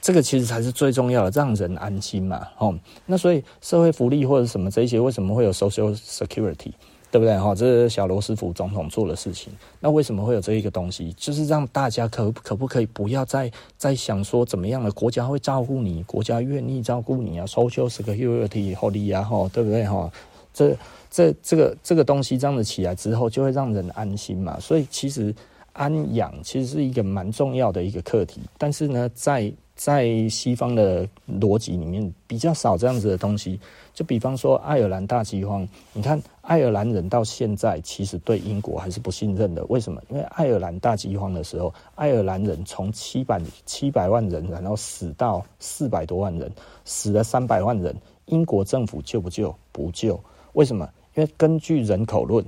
[0.00, 2.48] 这个其实才是最重要的，让人安心嘛。
[2.58, 2.76] 哦，
[3.06, 6.72] 那所以社会福利或者什么这些，为什么会有 social security，
[7.14, 7.38] 对不对？
[7.38, 9.52] 哈，这是小罗斯福总统做的事情。
[9.78, 11.12] 那为什么会有这一个东西？
[11.12, 13.48] 就是让大家可可不可以不要再
[13.78, 19.84] 再想说怎么样的国家会照顾你，国家愿意照顾你啊？social security 好利啊，哈，对不对？
[19.84, 20.10] 哈，
[20.52, 20.76] 这。
[21.16, 24.58] 这这个这个东西这样子起来之后，就会让人安心嘛。
[24.58, 25.32] 所以其实
[25.72, 28.40] 安养其实是一个蛮重要的一个课题。
[28.58, 31.06] 但是呢，在在西方的
[31.40, 33.60] 逻辑里面比较少这样子的东西。
[33.92, 39.64] 就比方说爱尔兰大饥荒，你看爱尔兰人到现在其实对英国还是不信任的。
[39.66, 40.00] 为什么？
[40.10, 46.52] 因为爱尔兰大饥荒的时候，爱尔兰人从七百七百万人，然后死到四百多万人，
[46.84, 49.54] 死了三百万人，英国政府救不救？
[49.72, 50.20] 不救。
[50.52, 50.86] 为什么？
[51.14, 52.44] 因为根据人口论，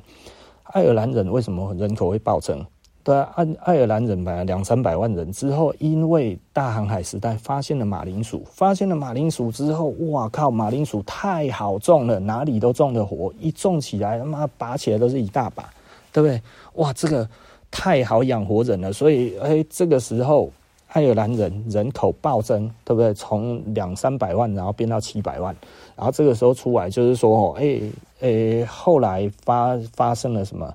[0.64, 2.64] 爱尔兰人为什么人口会暴增？
[3.06, 15.70] 对，爱爱尔兰人本来两三百万人之后，因为大航海时代发现了马铃薯，发现了马铃薯之后，哇靠，马铃薯太好种了，哪里都种得活，一种起来他妈拔起来都是一大把，
[16.12, 16.42] 对不对？
[16.82, 17.28] 哇，这个
[17.70, 20.50] 太好养活人了，所以哎，这个时候。
[20.92, 23.12] 爱尔兰人人口暴增，对不对？
[23.12, 25.54] 从两三百万，然后变到七百万，
[25.94, 27.80] 然后这个时候出来就是说，哦，哎
[28.20, 30.72] 哎，后来发发生了什么？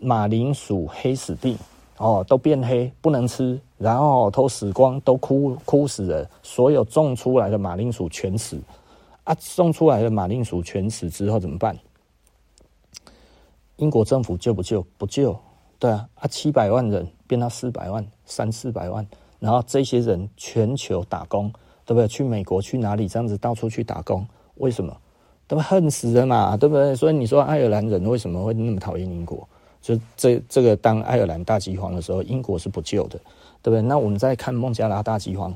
[0.00, 1.56] 马铃薯黑死病，
[1.98, 8.60] 哦，都变黑，不能吃，然后都死光，都枯枯死了，所有种出来的马铃薯全死。
[9.24, 11.78] 啊，种出来的马铃薯全死之后怎么办？
[13.76, 14.84] 英国政府救不救？
[14.98, 15.38] 不救，
[15.78, 19.06] 对啊，啊，七百万人变到四百万，三四百万。
[19.38, 21.52] 然后这些人全球打工，
[21.84, 22.08] 对不对？
[22.08, 24.26] 去美国去哪里这样子到处去打工？
[24.56, 24.96] 为什么？
[25.48, 26.94] 都恨死人嘛，对不对？
[26.94, 29.48] 所以你说爱尔兰人为什么会那么讨厌英国？
[29.82, 33.18] 就这这个当爱尔兰大饥荒的时候，英国是不救的，
[33.60, 33.82] 对不对？
[33.82, 35.52] 那我们再看孟加拉大饥荒，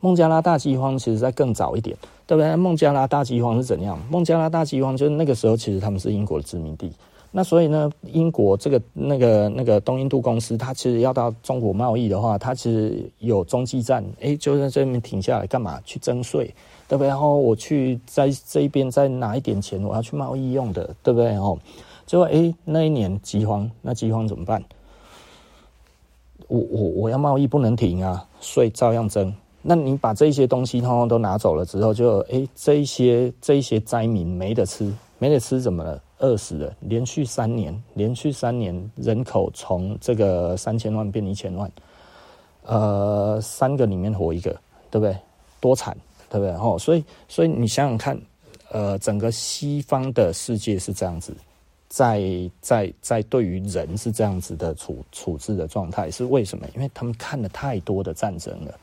[0.00, 2.54] 孟加拉大饥荒其实在更早一点，对不对？
[2.56, 3.98] 孟加拉大饥荒是怎样？
[4.10, 6.92] 孟加拉大饥荒就是那个时候其实他们是英国的殖民地。
[7.30, 15.78] 那所以呢，英国这个那个那个东印度公司，它其实要到中国贸易的话，它其实有中继站，哎，就在这边停下来干嘛？
[15.84, 16.46] 去征税，
[16.88, 17.08] 对不对？
[17.08, 21.36] 然后我去在这一边再拿一点钱，我要去贸易用的，对不对？
[21.36, 21.58] 哦，
[22.08, 24.64] 结果哎，那一年饥荒，那饥荒怎么办？
[26.46, 29.30] 我我我要贸易不能停啊，税照样征。
[29.60, 36.02] 那你把这些东西通通都拿走了之后就，就哎，这一些这一些灾民没得吃，没得吃怎么了？
[36.20, 41.70] 饿死了，连续三年，连续三年人口从这个三千万变一千万，
[42.64, 44.50] 呃，三个里面活一个，
[44.90, 45.14] 对不对？
[45.60, 45.94] 多惨，
[46.30, 46.54] 对不对？
[46.54, 48.18] 哦，所以，所以你想想看，
[48.70, 51.36] 呃，整个西方的世界是这样子，
[51.88, 56.66] 在在在对于人是这样子的处处置的状态，是为什么？
[56.74, 58.74] 因为他们看了太多的战争了。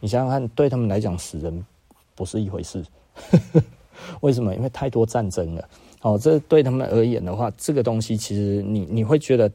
[0.00, 1.64] 你想想看，对他们来讲，死人
[2.14, 2.84] 不是一回事。
[4.20, 4.54] 为什么？
[4.54, 5.68] 因为太多战争了。
[6.00, 9.50] 哦，这对他们而言的话，这个东西其实你你会觉得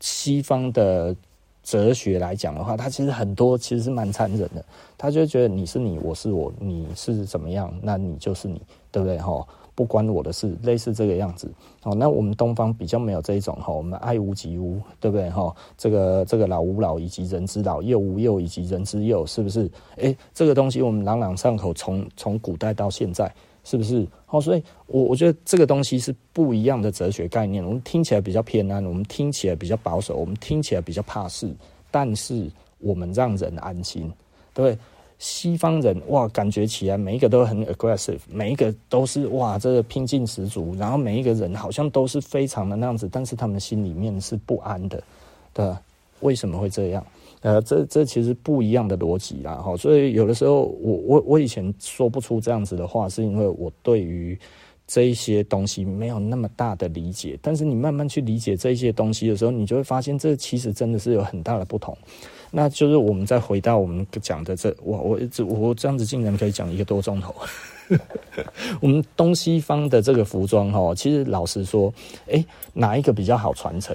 [0.00, 1.14] 西方的
[1.62, 4.64] 哲学来讲的话，它其实很多其实是蛮残忍的。
[4.98, 9.16] 他就觉得你是你，我是我，你是怎么样，那你就是你，对不对？
[9.18, 9.46] 哈，
[9.76, 11.48] 不关我的事，类似这个样子。
[11.84, 15.30] 哦，那我们东方比较没有这一种哈，我们爱屋及乌，对不对？
[15.30, 19.70] 哈，这个这个老吾老以及人之老，幼吾幼以及人之幼，是不是？
[19.98, 23.32] 哎，这个东西我们朗朗上口，从从古代到现在。
[23.68, 24.06] 是不是？
[24.26, 27.64] 好，所以我我觉得这个东西是不一样的哲学概念。
[27.66, 31.52] 我们听起来比较偏安，我们听起来比较保守，我们听起来比较怕事，
[31.90, 32.48] 但是
[32.78, 34.08] 我们让人安心，
[34.54, 34.78] 对？
[35.18, 45.02] 西方人哇，感觉起来每一个都很 aggressive，每一个都是哇，这个拼劲十足，然后每一个人好像都是非常的那样子，但是他们心里面是不安的，
[45.52, 45.72] 对？
[46.20, 47.06] 为什么会这样？
[47.42, 54.36] 呃，这这其实不一样的逻辑啦，哈，所以有的时候我我我以前说不出这样子的话，是因为我对于
[54.86, 57.38] 这一些东西没有那么大的理解。
[57.42, 61.96] 但是你慢慢去理解这一些东西的时候，你就会发现这其实真的是有很大的不同。
[62.58, 67.34] 那就是我们再回到我们讲的这，我我我这样子竟然可以讲一个多钟头。
[68.80, 71.92] 我们东西方的这个服装哈，其实老实说，
[72.28, 72.42] 诶，
[72.72, 73.94] 哪一个比较好传承？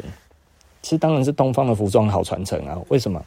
[0.84, 3.20] 其实当然是东方的服装好传承啊，为什么？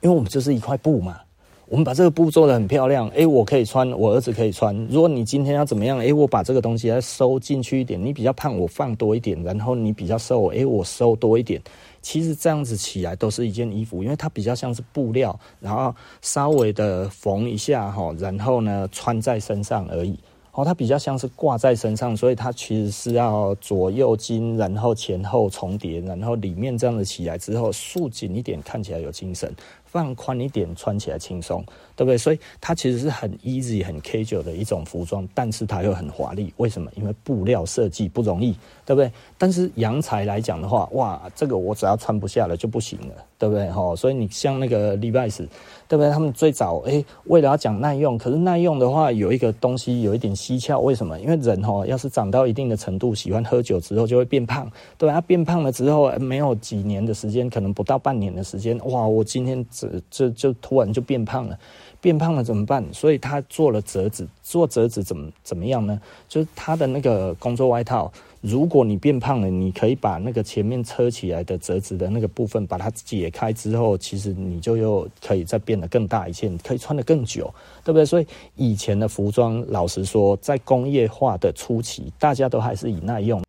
[0.00, 1.20] 因为我们就是一块布嘛，
[1.68, 4.76] 我们把这个布做得很漂亮，诶，我可以穿，我儿子可以穿。
[4.90, 11.62] 如果你今天要怎么样，诶，我把这个东西再收进去一点，你比较胖，我放多一点，然后你比较瘦，诶，我收多一点。
[12.02, 20.18] 其实这样子起来都是一件衣服，因为它比较像是布料，然后稍微的缝一下哈，然后呢穿在身上而已。
[20.52, 29.54] 哦，它比较像是挂在身上，所以它其实是要左右襟，然后前后重叠，然后里面这样子起来之后束紧一点，看起来有精神。
[29.90, 31.64] 放宽一点，穿起来轻松，
[31.96, 32.16] 对不对？
[32.16, 36.52] 所以它其实是很 easy、很 casual 的一种服装，但是它又很华丽。
[36.58, 36.90] 为什么？
[36.94, 38.52] 因为布料设计不容易，
[38.86, 39.10] 对不对？
[39.36, 43.68] 但是洋裁来讲的话，哇，这个我只要穿不下了就不行了，对不对？
[43.70, 45.46] 哈，所以你像那个 Levi's，
[45.90, 46.08] 对不对？
[46.12, 51.18] 他们最早诶，为了要讲耐用，可是耐用的话有一个东西有一点蹊跷，为什么？
[51.18, 55.14] 因为人哈，要是长到一定的程度，喜欢喝酒之后就会变胖，对吧？
[55.14, 59.50] 他变胖了之后，没有几年的时间，可能不到半年的时间，哇，我今天。
[59.72, 61.58] 这就，就突然就变胖了，
[62.00, 62.84] 变胖了怎么办？
[62.92, 66.00] 所以他做了折纸，做折纸怎么怎么样呢？
[66.28, 77.52] 就是他的那个工作外套，如果你变胖了，你可以把那个前面车起来的折纸的那个部分把它解开之后，其实你就又可以再变得更大一件，可以穿得更久，
[77.84, 78.04] 对不对？
[78.04, 78.26] 所以
[78.56, 83.42] 以前的服装，老实说，在工业化的初期，大家都还是以耐用。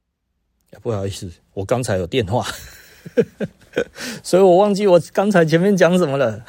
[0.82, 2.46] 不好意思，我刚才有电话。
[4.22, 6.46] 所以我忘记我刚才前面讲什么了。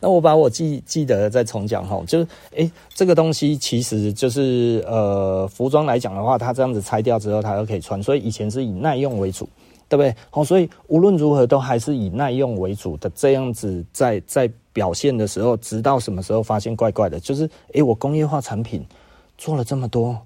[0.00, 2.26] 那我把我记记得再重讲哈，就是
[2.56, 8.02] 诶，这个东西其实就是呃，服装来讲的话，它这样子拆掉之后，它就可以穿。
[8.02, 9.48] 所以以前是以耐用为主，
[9.88, 10.14] 对不对？
[10.30, 18.84] 好，所以无论如何都还是以耐用为主的这样子在在表现的时候，直到什么时候发现怪怪的，就是诶，我工业化产品
[19.38, 20.18] 做了这么多，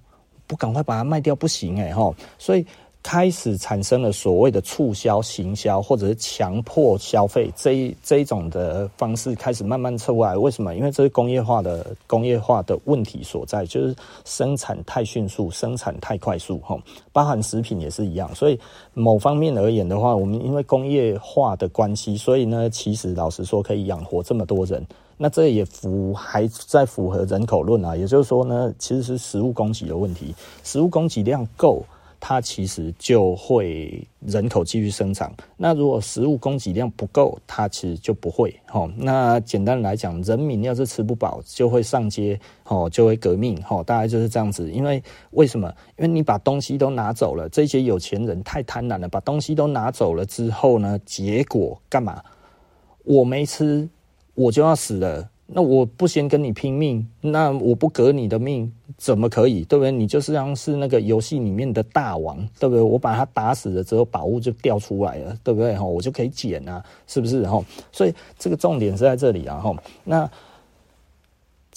[0.46, 1.92] 不赶快把它卖掉不行诶。
[1.92, 2.66] 哈，所以。
[3.05, 10.34] 开始产生了所谓的促销、行销，或者是强迫消费这一这一种的方式开始慢慢出来。
[10.34, 10.74] 为什么？
[10.74, 13.94] 因为这是工业化的工业化的问题所在，就是
[14.24, 16.76] 生产太迅速，生产太快速，哈，
[17.12, 18.34] 包含食品也是一样。
[18.34, 18.59] 所以
[18.94, 24.84] 某方面而言的话，我们因为工业化的关系，所以呢，其实老实说可以养活这么多人。
[25.18, 31.84] 那这也符还在符合人口论啊，也就是说呢，其实是食物供给的问题，食物供给量够。
[32.26, 35.30] 它其实就会人口继续生长。
[35.58, 38.58] 那如果食物供给量不够，它其实就不会。
[38.72, 43.62] 哦，那简单来讲，人民要是吃不饱，就会上街，哦，就会革命。
[43.68, 44.72] 哦，大概就是这样子。
[44.72, 45.02] 因为
[45.32, 45.68] 为什么？
[45.98, 52.22] 因为你把东西都拿走了，这些有钱人太贪婪了，把东西都拿走了之后呢，结果干嘛？
[53.04, 53.86] 我没吃，
[54.34, 55.28] 我就要死了。
[55.47, 59.62] 那我不先跟你拼命，那我不革你的命怎么可以？
[59.64, 59.92] 对不对？
[59.92, 62.82] 你就是像是那个游戏里面的大王，对不对？
[62.82, 65.76] 我把他打死了之后，宝物就掉出来了，对不对？
[65.76, 67.47] 哈，我就可以捡啊，是不是？
[67.47, 69.76] 哈，所以这个重点是在这里啊，哈。
[70.03, 70.28] 那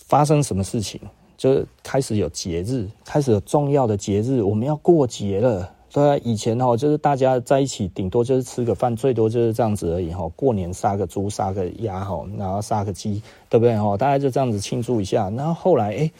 [0.05, 0.99] 发生什么事情？
[1.37, 5.73] 就开始有节日，开始有重要的节日，我们要过节了。
[5.97, 10.29] 对，以前哈就是大家在一起，顶多就是吃个饭，最多就是这样子而已哈。
[10.35, 13.19] 过年杀个猪，杀个鸭哈，然后杀个鸡，
[13.49, 13.97] 对不对哈？
[13.97, 15.27] 大家就这样子庆祝一下。
[15.31, 16.11] 然后后来哎，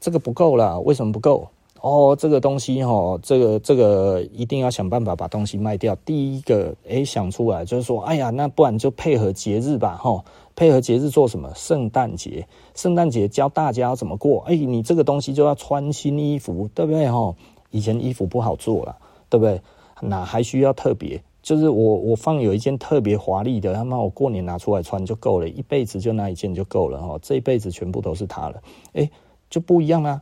[0.00, 1.46] 这个不够了，为什么不够？
[1.82, 5.94] 哦，这个东西哈，这个这个一定要想办法把东西卖掉。
[5.96, 10.24] 第一个哎想出来就是说，哎呀，那不然就配合节日吧哈。
[10.56, 11.52] 配合节日做什么？
[11.54, 14.42] 圣诞节，圣诞节教大家怎么过。
[14.46, 17.34] 哎，你这个东西就要穿新衣服，对不对哈？
[17.70, 18.96] 以前衣服不好做了，
[19.30, 19.58] 对不对？
[20.02, 21.22] 哪还需要特别？
[21.42, 27.18] 就是我我放有一件特别华丽的，他妈我过年拿出来穿就够了，一辈子就那一件就够了哈。
[27.22, 28.62] 这一辈子全部都是它了，
[28.92, 29.10] 哎，
[29.48, 30.20] 就不一样啊。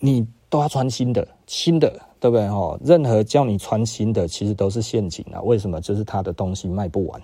[0.00, 1.88] 你都要穿新的，新的，
[2.18, 2.78] 对不对哈？
[2.84, 5.40] 任何叫你穿新的，其实都是陷阱啊。
[5.42, 5.80] 为什么？
[5.80, 7.22] 就是他的东西卖不完。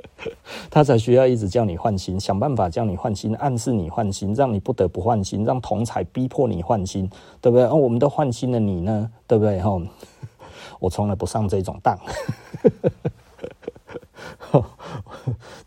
[0.70, 7.08] 他才需要一直叫你换新，想办法叫你换新，暗示你换新，让你不得不换新，让同才逼迫你换新，
[7.40, 7.66] 对不对？
[7.66, 9.10] 哦，我们都换新了，你呢？
[9.26, 9.60] 对不对？
[9.60, 9.80] 哈，
[10.80, 11.98] 我从来不上这种当。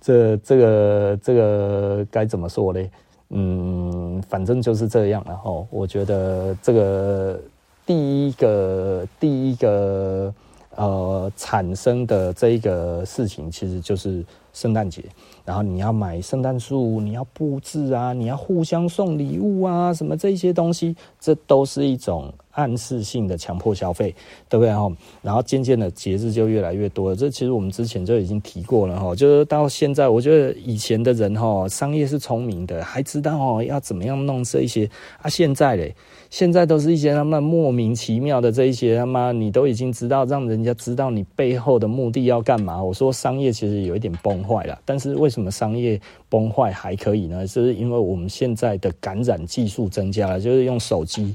[0.02, 2.80] 这、这个、这个该怎么说呢？
[3.30, 5.24] 嗯，反正就是这样。
[5.28, 7.40] 然后我觉得这个
[7.86, 10.34] 第一个、第一个。
[10.76, 15.02] 呃，产生的这一个事情其实就是圣诞节，
[15.46, 24.14] 然后你要买圣诞树，你要布置啊，你要互相送礼物啊，什么这些东西，这都是一种暗示性的强迫消费，
[24.50, 24.92] 对不对哈？
[25.22, 34.90] 然后渐渐的节日就越来越多了，这其实我们之前就已经提过了哈，就是到现在，我觉得以前的人哈，商业是聪明的，还知道哦要怎么样弄这一些
[35.22, 35.96] 啊，现在嘞。
[36.36, 42.84] 现在都是一些他妈莫名其妙的这一些他妈，你都已经知道，让人家知道你背后的目的要干嘛。
[42.84, 47.48] 我说商业其实有一点崩坏了，但是为什么商业崩坏还可以呢？
[47.48, 51.34] 就是因为我们现在的感染技术增加了，就是用手机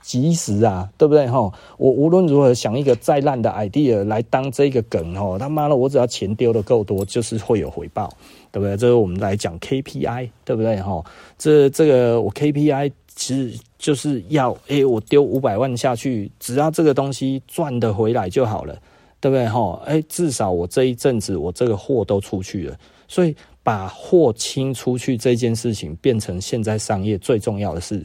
[0.00, 1.52] 即时啊，对不对哈？
[1.76, 8.08] 我无论如何想一个再烂的 idea 来当这个梗哦，他妈的，我只要钱丢的够多，就是会有回报，
[8.50, 8.78] 对不对？
[8.78, 11.04] 这是我们来讲 KPI，对不对哈？
[11.36, 13.60] 这这个我 KPI 其实。
[13.78, 18.78] 就是要诶、我丢五百万下去，只要这个东西赚得回来就好了，
[19.20, 19.80] 对不对哈？
[19.86, 28.04] 诶，至少我这一阵子我这个货都出去了，所以把货清出去这件事情变成现在商业最重要的事，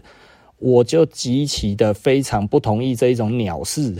[0.58, 3.96] 我就极其的非常不同意这一种鸟事。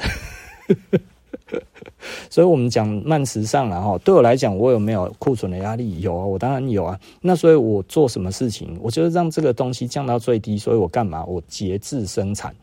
[2.30, 3.98] 所以，我们讲慢时尚了哈。
[4.04, 6.00] 对我来讲，我有没有库存的压力？
[6.00, 7.00] 有啊，我当然有啊。
[7.22, 10.58] 那所以，我做什么事情，我就是让这个东西降到最低。
[10.58, 11.24] 所以我干嘛？
[11.26, 12.56] 我节制生产。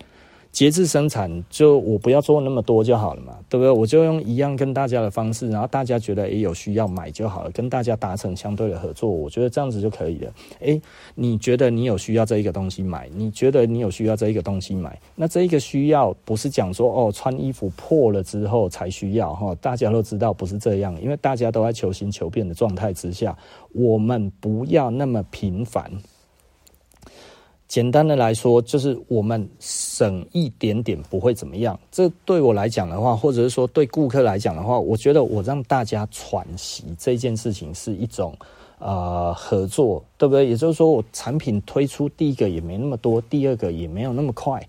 [0.50, 3.70] 节制生产，就我不要做那么多就好了嘛，对不对？
[3.70, 10.32] 我就用一样跟大家的方式，然后大家觉得也有需要买就好了，跟大家达成相对的合作，我觉得这样子就可以了。
[10.60, 10.80] 诶，
[11.14, 13.08] 你觉得你有需要这一个东西买？
[13.14, 14.98] 你觉得你有需要这一个东西买？
[15.14, 23.36] 那这一个需要不是讲说哦，穿衣服破了之后才需要哈，大家都知道不是这样，因为大家都在求新求变的状态之下，
[23.72, 25.88] 我们不要那么频繁。
[27.68, 31.78] 简单的来说，就是我们省一点点不会怎么样。
[31.92, 38.34] 这对我来讲的话，或者是说对顾客来讲的话，我觉得我让大家喘息这件事情是一种
[38.78, 40.48] 呃合作，对不对？
[40.48, 44.66] 也就是说，我产品推出第一个也没那么多，第二个也没有那么快。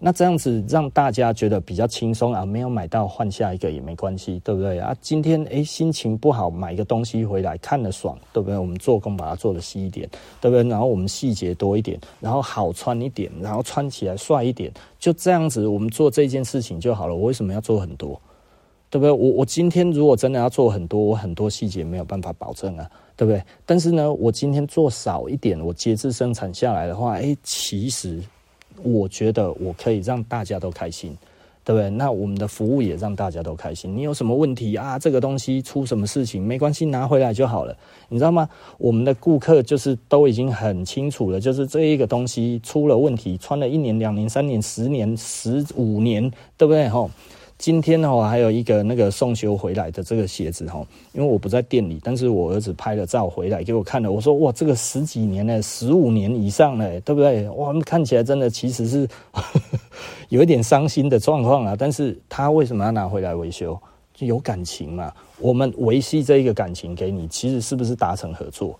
[0.00, 4.96] 那这样子让大家觉得比较轻松啊，没有买到换下一个也没关系，对不对啊？
[5.00, 8.56] 今天诶心情不好，买一个东西回来看了爽，对不对？
[8.56, 10.08] 我们做工把它做得细一点，
[10.40, 10.62] 对不对？
[10.68, 17.14] 然后我们细节多一点，然后好穿一点，然后穿起来帅一点，就这样子我们做这件事情就好了。
[17.16, 18.20] 我为什么要做很多？
[18.90, 19.10] 对不对？
[19.10, 23.42] 我我今天如果真的要做很多，我很多细节没有办法保证啊，对不对？
[23.66, 28.22] 但是呢，我今天做少一点，我节制生产下来的话，诶其实。
[28.82, 31.16] 我觉得我可以让大家都开心，
[31.64, 31.90] 对不对？
[31.90, 33.94] 那我们的服务也让大家都开心。
[33.96, 34.98] 你有什么问题啊？
[34.98, 36.46] 这个东西出什么事情？
[36.46, 37.76] 没关系，拿回来就好了。
[38.08, 38.48] 你知道吗？
[38.78, 46.88] 我们的顾客就是都已经很清楚了，就是这一个东西出了问题，穿了一年、两年、三年、十年、十五年，对不对？
[46.88, 47.10] 吼。
[47.58, 57.48] 今天呢，我还有一个那个送修回来的这个鞋子哈，因为我不在店里，但是我儿子拍了照回来给我看了，我说哇，这个十几年了，十五年以上了，对不对？
[57.50, 59.08] 哇，看起来真的其实是
[60.30, 61.74] 有一点伤心的状况啊。
[61.76, 63.76] 但是他为什么要拿回来维修？
[64.14, 68.78] 就有感情嘛，我们维系这一个感情给你，其实是不是达成合作？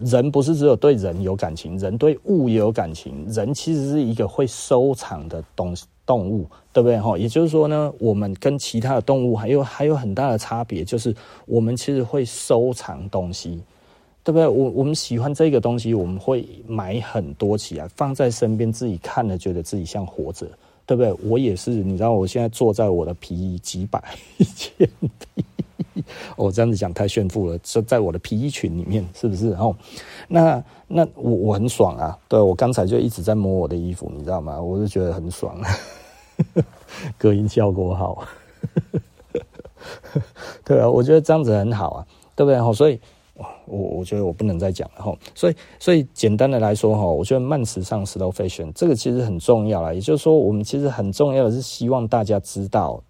[0.00, 3.26] 人不是只有对人有感情，人对物也有感情。
[3.28, 5.84] 人其实是一个会收藏的东西。
[6.04, 7.16] 动物对不对哈？
[7.16, 11.14] 也就是说呢，我们跟其他的动物还有还有很大的差别，就是
[11.46, 13.62] 我们其实会收藏东西，
[14.24, 14.48] 对不对？
[14.48, 20.44] 我我们喜欢这个东西，我们会买很多起来放在身边，自己看了觉得自己像活着，
[20.84, 21.14] 对不对？
[21.22, 24.02] 我也是，你知道，我现在坐在我的皮衣几百
[24.38, 24.88] 一千，
[26.36, 29.50] 我、 这样子讲太炫富了，就在我的皮衣裙里面，是不是？
[29.54, 29.74] 哦，
[30.28, 34.60] 那那我我很爽啊，对，我刚才就一直在摸我的衣服，你知道吗？
[34.60, 35.56] 我就觉得很爽，
[37.18, 38.24] 隔音效果好，
[40.64, 42.72] 对啊，我觉得这样子很好啊，对不对？
[42.74, 43.00] 所以。
[43.66, 53.02] 我我觉得我不能再讲了，所以所以简单的来说哈，我觉得慢时尚 slow fashion 这个其实很重要啦，也就是说，我们其实很重要的是希望大家知道，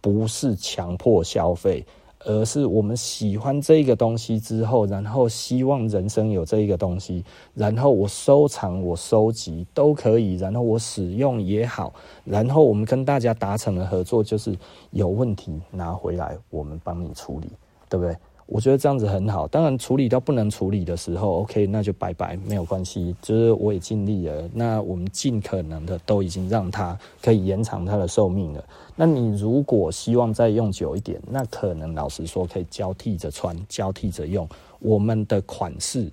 [0.00, 1.84] 不是强迫消费，
[2.26, 7.24] 而是我们喜欢这个东西之后，然后希望人生有这一个东西，
[7.54, 11.94] 然后我收藏、我收集都可以，然后我使用也好，
[12.24, 14.58] 然后我们跟大家达成了合作，就是
[14.90, 17.48] 有问题拿回来，我们帮你处理，
[17.88, 18.16] 对不对？
[18.46, 23.14] 我觉得这样子很好，当然处理到不能处理的时候，OK，那就拜拜，没有关系。
[23.20, 28.64] 就是我也尽力了，那我们尽可能的都已经让它可以延长它的寿命了。
[28.94, 34.48] 那你如果希望再用久一点，那可能老实说可以交替着穿，交替着用。
[34.78, 36.08] 我们的款式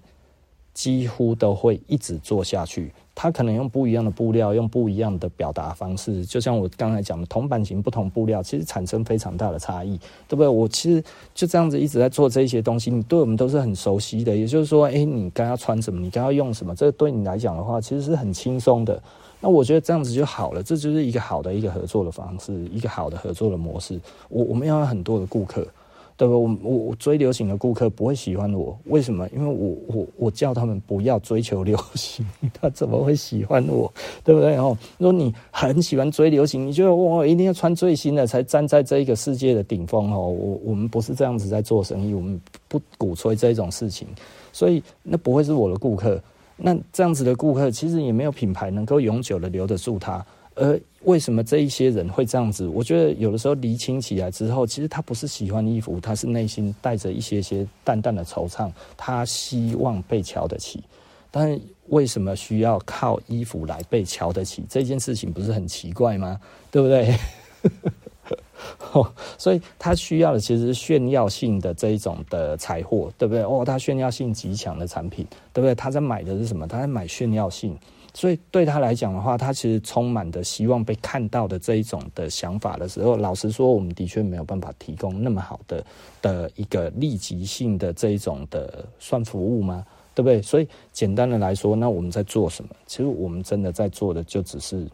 [0.74, 2.92] 几乎都会一直做下去。
[3.16, 10.48] 他可能用不一样的布料，用不一样的表达方式，就像我刚才讲的，同版型不同布料，其实产生非常大的差异，对不对？
[10.48, 11.04] 我其实
[11.36, 14.36] 就这样子一直在做这些东西，你对我们都是很熟悉的。
[14.36, 19.00] 也就是说，诶，你该要穿什么，你该要用什么，这对你来讲的话，其实是很轻松的。
[19.40, 24.02] 那我觉得这样子就好了，这就是一个好的一个合作的方式，一个好的合作的模式。
[24.28, 25.68] 我我们要有很多的顾客。
[26.16, 26.44] 对不？
[26.44, 29.28] 我我我追流行的顾客不会喜欢我，为什么？
[29.30, 33.92] 因为我我我叫他们不要追求流行， 他怎么会喜欢我？
[34.24, 34.56] 对不对？
[34.58, 40.30] 哦，如果你很喜欢追流行，你觉得我一定要穿最新的才站在这一个世界的顶峰哦。
[40.30, 44.08] 我我们不是这样子在做生意，我们不鼓吹这种事情，
[44.52, 46.22] 所以那不会是我的顾客。
[46.56, 50.24] 那这样子的顾客其实也没有品牌能够永久的留得住他。
[50.56, 52.68] 而为什么这一些人会这样子？
[52.68, 60.84] 我觉得有的时候厘清起来之后，其实他不是喜欢衣服，他是内心带着一些些淡淡的惆怅，他希望被瞧得起。
[61.32, 64.64] 但为什么需要靠衣服来被瞧得起？
[64.70, 66.40] 这件事情不是很奇怪吗？
[66.70, 67.16] 对不对？
[69.38, 73.44] 所以他需要的其实是炫耀性的这一种的财货，对不对？
[73.44, 75.74] 哦，他炫耀性极强的产品，对不对？
[75.74, 76.68] 他在买的是什么？
[76.68, 77.78] 他在买炫耀性。
[78.16, 85.84] 所以对他来讲的话，他其实充满的希望被看到的这一种的想法的时候，老实说，我们的确没有办法提供那么好的
[86.22, 89.84] 的一个立即性的这一种的算服务吗？
[90.14, 90.40] 对不对？
[90.44, 92.70] 所以简单的来说，那我们在做什么？
[92.86, 94.88] 其实我们真的在做的就只是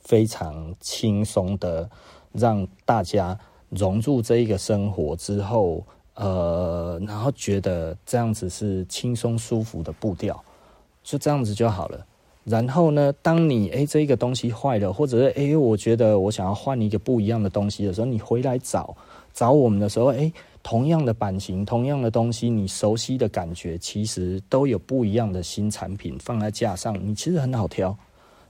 [0.00, 1.88] 非常轻松的
[2.32, 3.38] 让大家
[3.68, 10.44] 融入这一个生活之后，呃，然后觉得这样子是轻松舒服的步调。
[11.02, 12.06] 就这样子就好了。
[12.44, 18.96] 然后呢，当你诶这个东西坏了，或者是诶我觉得我想要换一个不一样的东西的时候，你回来找
[19.34, 20.32] 找我们的时候，诶
[20.62, 27.96] 同样的版型，同样的东西，你熟悉的感觉，其实都有不一样的新产品放在架上，你其实很好挑，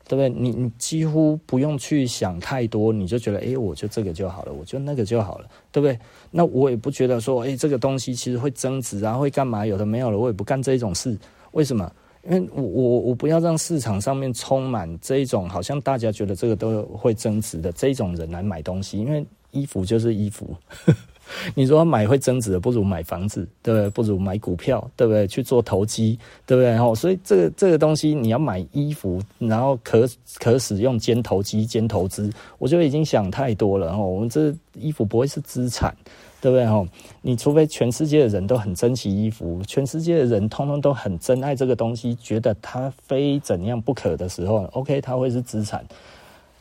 [0.06, 0.28] 对不对？
[0.28, 5.98] 你你几乎不用去想太多，你就觉得诶我就这个就好了，我就那个就好了，对不对？
[6.30, 9.66] 那我也不觉得说诶这个东西其实会增值啊，会干嘛？
[9.66, 11.18] 有的没有了，我也不干这种事，
[11.50, 11.90] 为什么？
[12.24, 20.54] 因为我我我不要让市场上面充满这一种好像大家觉得这个都会增值的这种人来买东西，因为衣服就是衣服，
[21.54, 23.90] 你说买会增值的，不如买房子，对不对？
[23.90, 25.26] 不如买股票，对不对？
[25.26, 26.70] 去做投机，对不对？
[26.70, 33.92] 然后所以这个这个东西你要买衣服，然后可可使用兼投机兼投资，我觉得已经想太多了。
[33.92, 35.96] 哦，我们这衣服不会是资产。
[36.40, 36.66] 对不对？
[36.66, 36.86] 吼，
[37.22, 45.84] 你除非全世界的人都很珍惜衣服，全世界的人通通都很珍爱这个东西，觉得它非怎样不可的时候，OK，它会是资产。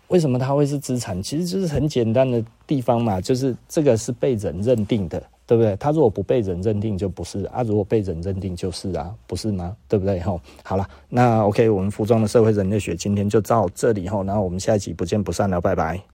[0.09, 1.21] 为什么它会是资产？
[1.21, 5.75] 其实就是很简单的地方嘛，就是这个是被人认定的，对不对？
[5.75, 9.75] 它如果不被人认定，就不是啊；如果被人认定，就是啊，不是吗？
[9.87, 10.19] 对不对？
[10.21, 16.01] 吼，好了，那 OK，我们服装的社会人类学今天就到这里吼，然后我们下一集不见不散了，拜拜。